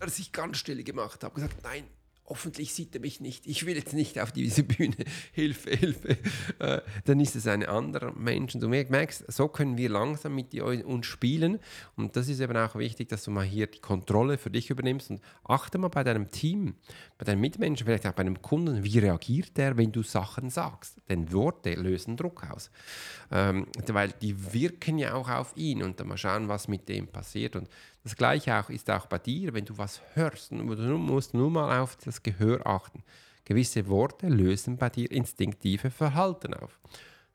der 0.00 0.08
sich 0.08 0.32
ganz 0.32 0.56
still 0.56 0.82
gemacht 0.82 1.22
hat, 1.22 1.34
gesagt, 1.34 1.56
nein, 1.62 1.84
hoffentlich 2.28 2.74
sieht 2.74 2.94
er 2.94 3.00
mich 3.00 3.20
nicht, 3.20 3.46
ich 3.46 3.64
will 3.66 3.76
jetzt 3.76 3.94
nicht 3.94 4.20
auf 4.20 4.32
diese 4.32 4.62
Bühne, 4.62 4.96
Hilfe, 5.32 5.70
Hilfe, 5.70 6.16
äh, 6.58 6.80
dann 7.04 7.20
ist 7.20 7.36
es 7.36 7.46
ein 7.46 7.64
anderer 7.64 8.12
Mensch. 8.12 8.54
Und 8.54 8.60
du 8.60 8.68
merkst, 8.68 9.24
so 9.32 9.48
können 9.48 9.76
wir 9.76 9.88
langsam 9.88 10.34
mit 10.34 10.54
uns 10.54 11.06
spielen. 11.06 11.58
Und 11.96 12.16
das 12.16 12.28
ist 12.28 12.40
eben 12.40 12.56
auch 12.56 12.74
wichtig, 12.76 13.08
dass 13.08 13.24
du 13.24 13.30
mal 13.30 13.44
hier 13.44 13.66
die 13.66 13.80
Kontrolle 13.80 14.38
für 14.38 14.50
dich 14.50 14.70
übernimmst 14.70 15.10
und 15.10 15.20
achte 15.44 15.78
mal 15.78 15.88
bei 15.88 16.04
deinem 16.04 16.30
Team, 16.30 16.74
bei 17.16 17.24
deinen 17.24 17.40
Mitmenschen, 17.40 17.86
vielleicht 17.86 18.06
auch 18.06 18.12
bei 18.12 18.22
einem 18.22 18.42
Kunden, 18.42 18.84
wie 18.84 18.98
reagiert 18.98 19.56
der, 19.56 19.76
wenn 19.76 19.92
du 19.92 20.02
Sachen 20.02 20.50
sagst? 20.50 20.98
Denn 21.08 21.32
Worte 21.32 21.74
lösen 21.74 22.16
Druck 22.16 22.48
aus. 22.50 22.70
Ähm, 23.30 23.66
weil 23.88 24.12
die 24.20 24.52
wirken 24.52 24.98
ja 24.98 25.14
auch 25.14 25.28
auf 25.28 25.56
ihn 25.56 25.82
und 25.82 25.98
dann 26.00 26.08
mal 26.08 26.18
schauen, 26.18 26.48
was 26.48 26.68
mit 26.68 26.88
dem 26.88 27.08
passiert. 27.08 27.56
Und 27.56 27.68
das 28.02 28.16
Gleiche 28.16 28.58
auch, 28.58 28.70
ist 28.70 28.90
auch 28.90 29.06
bei 29.06 29.18
dir, 29.18 29.54
wenn 29.54 29.64
du 29.64 29.76
was 29.76 30.00
hörst. 30.14 30.50
Du 30.52 30.56
musst 30.56 31.34
nur 31.34 31.50
mal 31.50 31.80
auf 31.80 31.96
das 31.96 32.22
Gehör 32.22 32.66
achten. 32.66 33.02
Gewisse 33.44 33.88
Worte 33.88 34.28
lösen 34.28 34.76
bei 34.76 34.88
dir 34.88 35.10
instinktive 35.10 35.90
Verhalten 35.90 36.54
auf. 36.54 36.80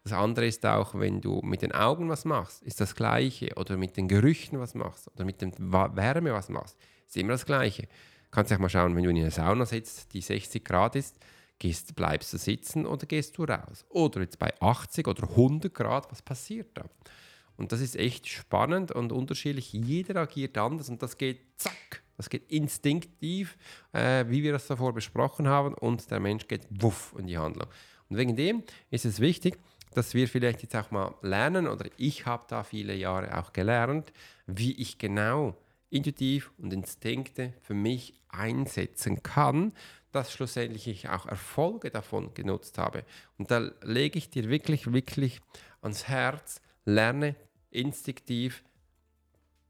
Das 0.03 0.13
andere 0.13 0.47
ist 0.47 0.65
auch, 0.65 0.95
wenn 0.95 1.21
du 1.21 1.41
mit 1.41 1.61
den 1.61 1.71
Augen 1.71 2.09
was 2.09 2.25
machst, 2.25 2.61
ist 2.63 2.81
das 2.81 2.95
Gleiche. 2.95 3.55
Oder 3.55 3.77
mit 3.77 3.95
den 3.97 4.07
Gerüchen 4.07 4.59
was 4.59 4.75
machst. 4.75 5.09
Oder 5.13 5.25
mit 5.25 5.41
der 5.41 5.51
Wärme 5.57 6.33
was 6.33 6.49
machst, 6.49 6.77
ist 7.07 7.17
immer 7.17 7.33
das 7.33 7.45
Gleiche. 7.45 7.87
Kannst 8.31 8.51
auch 8.51 8.59
mal 8.59 8.69
schauen, 8.69 8.95
wenn 8.95 9.03
du 9.03 9.09
in 9.09 9.17
einer 9.17 9.31
Sauna 9.31 9.65
sitzt, 9.65 10.13
die 10.13 10.21
60 10.21 10.65
Grad 10.65 10.95
ist, 10.95 11.17
gehst, 11.59 11.95
bleibst 11.95 12.33
du 12.33 12.37
sitzen 12.37 12.85
oder 12.85 13.05
gehst 13.05 13.37
du 13.37 13.43
raus? 13.43 13.85
Oder 13.89 14.21
jetzt 14.21 14.39
bei 14.39 14.53
80 14.59 15.07
oder 15.07 15.29
100 15.29 15.73
Grad, 15.73 16.11
was 16.11 16.21
passiert 16.21 16.69
da? 16.73 16.85
Und 17.57 17.71
das 17.71 17.81
ist 17.81 17.95
echt 17.95 18.27
spannend 18.27 18.91
und 18.91 19.11
unterschiedlich. 19.11 19.73
Jeder 19.73 20.21
agiert 20.21 20.57
anders 20.57 20.89
und 20.89 21.01
das 21.01 21.17
geht 21.17 21.39
zack, 21.57 22.03
das 22.17 22.29
geht 22.29 22.49
instinktiv, 22.51 23.57
äh, 23.91 24.25
wie 24.27 24.43
wir 24.43 24.51
das 24.51 24.67
davor 24.67 24.93
besprochen 24.93 25.47
haben, 25.47 25.73
und 25.73 26.09
der 26.11 26.19
Mensch 26.19 26.47
geht 26.47 26.67
wuff 26.69 27.15
in 27.17 27.27
die 27.27 27.37
Handlung. 27.37 27.67
Und 28.09 28.17
wegen 28.17 28.35
dem 28.35 28.63
ist 28.89 29.05
es 29.05 29.19
wichtig, 29.19 29.57
dass 29.93 30.13
wir 30.13 30.27
vielleicht 30.27 30.61
jetzt 30.63 30.75
auch 30.75 30.91
mal 30.91 31.13
lernen, 31.21 31.67
oder 31.67 31.89
ich 31.97 32.25
habe 32.25 32.45
da 32.47 32.63
viele 32.63 32.95
Jahre 32.95 33.37
auch 33.37 33.53
gelernt, 33.53 34.11
wie 34.47 34.73
ich 34.73 34.97
genau 34.97 35.55
intuitiv 35.89 36.51
und 36.57 36.73
Instinkte 36.73 37.53
für 37.61 37.75
mich 37.75 38.13
einsetzen 38.29 39.21
kann, 39.21 39.73
dass 40.11 40.31
schlussendlich 40.31 40.87
ich 40.87 41.09
auch 41.09 41.25
Erfolge 41.25 41.89
davon 41.89 42.33
genutzt 42.33 42.77
habe. 42.77 43.03
Und 43.37 43.51
da 43.51 43.71
lege 43.83 44.17
ich 44.17 44.29
dir 44.29 44.49
wirklich, 44.49 44.91
wirklich 44.91 45.39
ans 45.81 46.07
Herz, 46.07 46.61
lerne 46.85 47.35
instinktiv 47.69 48.63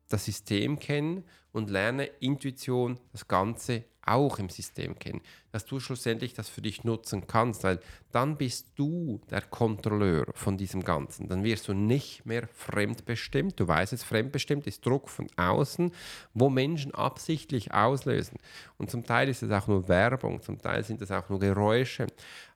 das 0.10 0.26
System 0.26 0.80
kennen 0.80 1.24
und 1.52 1.70
lerne 1.70 2.06
Intuition, 2.06 3.00
das 3.12 3.28
Ganze 3.28 3.86
auch 4.06 4.40
im 4.40 4.50
System 4.50 4.98
kennen, 5.00 5.22
dass 5.52 5.66
du 5.66 5.80
schlussendlich 5.80 6.34
das 6.34 6.50
für 6.50 6.62
dich 6.62 6.84
nutzen 6.84 7.28
kannst, 7.28 7.64
weil 7.64 7.80
dann 8.12 8.38
bist 8.38 8.68
du 8.76 9.22
der 9.30 9.42
Kontrolleur 9.42 10.26
von 10.34 10.58
diesem 10.58 10.84
Ganzen. 10.84 11.28
Dann 11.28 11.44
wirst 11.44 11.68
du 11.68 11.74
nicht 11.74 12.26
mehr 12.26 12.48
fremdbestimmt. 12.48 13.60
Du 13.60 13.68
weißt 13.68 13.94
es, 13.94 14.04
fremdbestimmt 14.04 14.68
ist 14.68 14.86
Druck 14.86 15.10
von 15.10 15.28
außen, 15.38 15.92
wo 16.34 16.50
Menschen 16.50 16.94
absichtlich 16.94 17.74
auslösen. 17.74 18.38
Und 18.78 18.92
zum 18.92 19.06
Teil 19.06 19.30
ist 19.30 19.44
es 19.44 19.52
auch 19.52 19.68
nur 19.68 19.88
Werbung, 19.88 20.42
zum 20.42 20.60
Teil 20.60 20.84
sind 20.84 21.02
es 21.02 21.12
auch 21.12 21.30
nur 21.30 21.40
Geräusche. 21.40 22.08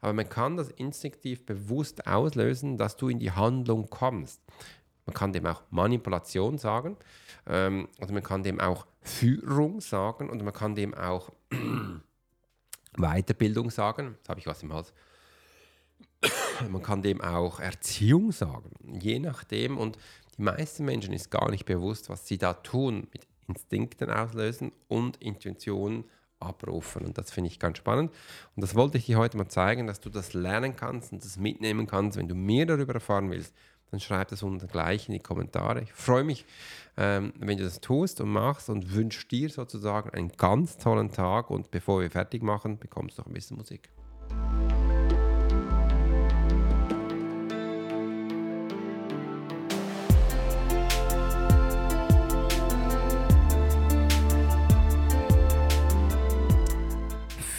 Aber 0.01 0.13
man 0.13 0.29
kann 0.29 0.57
das 0.57 0.69
instinktiv 0.69 1.45
bewusst 1.45 2.07
auslösen, 2.07 2.77
dass 2.77 2.97
du 2.97 3.09
in 3.09 3.19
die 3.19 3.31
Handlung 3.31 3.89
kommst. 3.89 4.41
Man 5.07 5.13
kann 5.13 5.31
dem 5.31 5.45
auch 5.45 5.63
Manipulation 5.69 6.57
sagen 6.57 6.97
ähm, 7.47 7.87
oder 7.99 8.11
man 8.11 8.23
kann 8.23 8.43
dem 8.43 8.59
auch 8.59 8.85
Führung 9.01 9.79
sagen 9.79 10.29
und 10.29 10.43
man 10.43 10.53
kann 10.53 10.75
dem 10.75 10.93
auch 10.93 11.31
Weiterbildung 12.97 13.69
sagen. 13.69 14.15
Jetzt 14.17 14.29
habe 14.29 14.39
ich 14.39 14.47
was 14.47 14.63
im 14.63 14.73
Hals. 14.73 14.93
man 16.69 16.81
kann 16.81 17.01
dem 17.01 17.21
auch 17.21 17.59
Erziehung 17.59 18.31
sagen, 18.31 18.71
je 18.99 19.19
nachdem. 19.19 19.77
Und 19.77 19.97
die 20.37 20.41
meisten 20.41 20.85
Menschen 20.85 21.13
ist 21.13 21.31
gar 21.31 21.49
nicht 21.49 21.65
bewusst, 21.65 22.09
was 22.09 22.27
sie 22.27 22.37
da 22.37 22.53
tun, 22.53 23.07
mit 23.11 23.27
Instinkten 23.47 24.09
auslösen 24.09 24.71
und 24.87 25.17
Intuition 25.17 26.05
abrufen. 26.39 27.05
Und 27.05 27.17
das 27.17 27.31
finde 27.31 27.49
ich 27.49 27.59
ganz 27.59 27.77
spannend. 27.77 28.11
Und 28.55 28.61
das 28.61 28.75
wollte 28.75 28.97
ich 28.97 29.05
dir 29.05 29.17
heute 29.17 29.37
mal 29.37 29.47
zeigen, 29.47 29.87
dass 29.87 29.99
du 29.99 30.09
das 30.09 30.33
lernen 30.33 30.75
kannst 30.75 31.11
und 31.11 31.23
das 31.23 31.37
mitnehmen 31.37 31.87
kannst, 31.87 32.17
wenn 32.17 32.27
du 32.27 32.35
mehr 32.35 32.65
darüber 32.65 32.93
erfahren 32.93 33.31
willst 33.31 33.53
dann 33.91 33.99
schreib 33.99 34.27
das 34.29 34.43
unten 34.43 34.67
gleich 34.67 35.07
in 35.07 35.13
die 35.13 35.19
Kommentare. 35.19 35.81
Ich 35.81 35.93
freue 35.93 36.23
mich, 36.23 36.45
ähm, 36.97 37.33
wenn 37.39 37.57
du 37.57 37.63
das 37.63 37.79
tust 37.79 38.21
und 38.21 38.29
machst 38.29 38.69
und 38.69 38.93
wünsche 38.93 39.27
dir 39.27 39.49
sozusagen 39.49 40.09
einen 40.09 40.31
ganz 40.37 40.77
tollen 40.77 41.11
Tag. 41.11 41.49
Und 41.49 41.71
bevor 41.71 42.01
wir 42.01 42.11
fertig 42.11 42.43
machen, 42.43 42.79
bekommst 42.79 43.17
du 43.17 43.21
noch 43.21 43.27
ein 43.27 43.33
bisschen 43.33 43.57
Musik. 43.57 43.89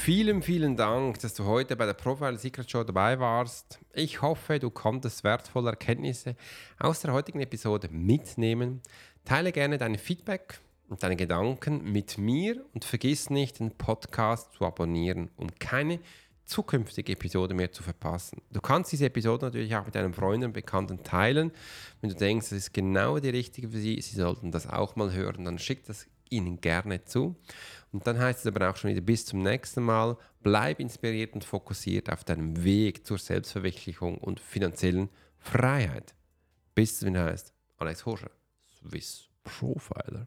Vielen, 0.08 0.40
vielen 0.40 0.74
Dank, 0.74 1.18
dass 1.18 1.34
du 1.34 1.44
heute 1.44 1.76
bei 1.76 1.84
der 1.84 1.92
Profile 1.92 2.38
Secret 2.38 2.70
Show 2.70 2.82
dabei 2.82 3.20
warst. 3.20 3.78
Ich 3.92 4.22
hoffe, 4.22 4.58
du 4.58 4.70
konntest 4.70 5.22
wertvolle 5.22 5.68
Erkenntnisse 5.68 6.34
aus 6.78 7.00
der 7.02 7.12
heutigen 7.12 7.40
Episode 7.40 7.90
mitnehmen. 7.90 8.80
Teile 9.26 9.52
gerne 9.52 9.76
dein 9.76 9.98
Feedback 9.98 10.60
und 10.88 11.02
deine 11.02 11.14
Gedanken 11.14 11.92
mit 11.92 12.16
mir 12.16 12.64
und 12.72 12.86
vergiss 12.86 13.28
nicht, 13.28 13.58
den 13.58 13.70
Podcast 13.72 14.54
zu 14.54 14.64
abonnieren, 14.64 15.28
um 15.36 15.48
keine 15.58 16.00
zukünftige 16.46 17.12
Episode 17.12 17.52
mehr 17.52 17.70
zu 17.70 17.82
verpassen. 17.82 18.40
Du 18.50 18.62
kannst 18.62 18.90
diese 18.90 19.04
Episode 19.04 19.44
natürlich 19.44 19.76
auch 19.76 19.84
mit 19.84 19.94
deinen 19.94 20.14
Freunden 20.14 20.46
und 20.46 20.52
Bekannten 20.54 21.02
teilen. 21.02 21.52
Wenn 22.00 22.08
du 22.08 22.16
denkst, 22.16 22.48
das 22.48 22.56
ist 22.56 22.72
genau 22.72 23.18
die 23.18 23.28
richtige 23.28 23.68
für 23.68 23.76
sie, 23.76 24.00
sie 24.00 24.16
sollten 24.16 24.52
das 24.52 24.66
auch 24.70 24.96
mal 24.96 25.12
hören, 25.12 25.44
dann 25.44 25.58
schick 25.58 25.84
das 25.84 26.06
ihnen 26.30 26.60
gerne 26.60 27.04
zu. 27.04 27.36
Und 27.92 28.06
dann 28.06 28.18
heißt 28.18 28.40
es 28.40 28.46
aber 28.46 28.70
auch 28.70 28.76
schon 28.76 28.90
wieder 28.90 29.00
bis 29.00 29.26
zum 29.26 29.42
nächsten 29.42 29.82
Mal. 29.82 30.16
Bleib 30.42 30.80
inspiriert 30.80 31.34
und 31.34 31.44
fokussiert 31.44 32.10
auf 32.10 32.24
deinem 32.24 32.62
Weg 32.64 33.06
zur 33.06 33.18
Selbstverwirklichung 33.18 34.18
und 34.18 34.40
finanziellen 34.40 35.08
Freiheit. 35.38 36.14
Bis 36.74 36.96
es 36.96 37.06
wieder 37.06 37.24
heißt, 37.24 37.52
Alex 37.78 38.06
Horscher, 38.06 38.30
Swiss 38.78 39.28
Profiler. 39.42 40.26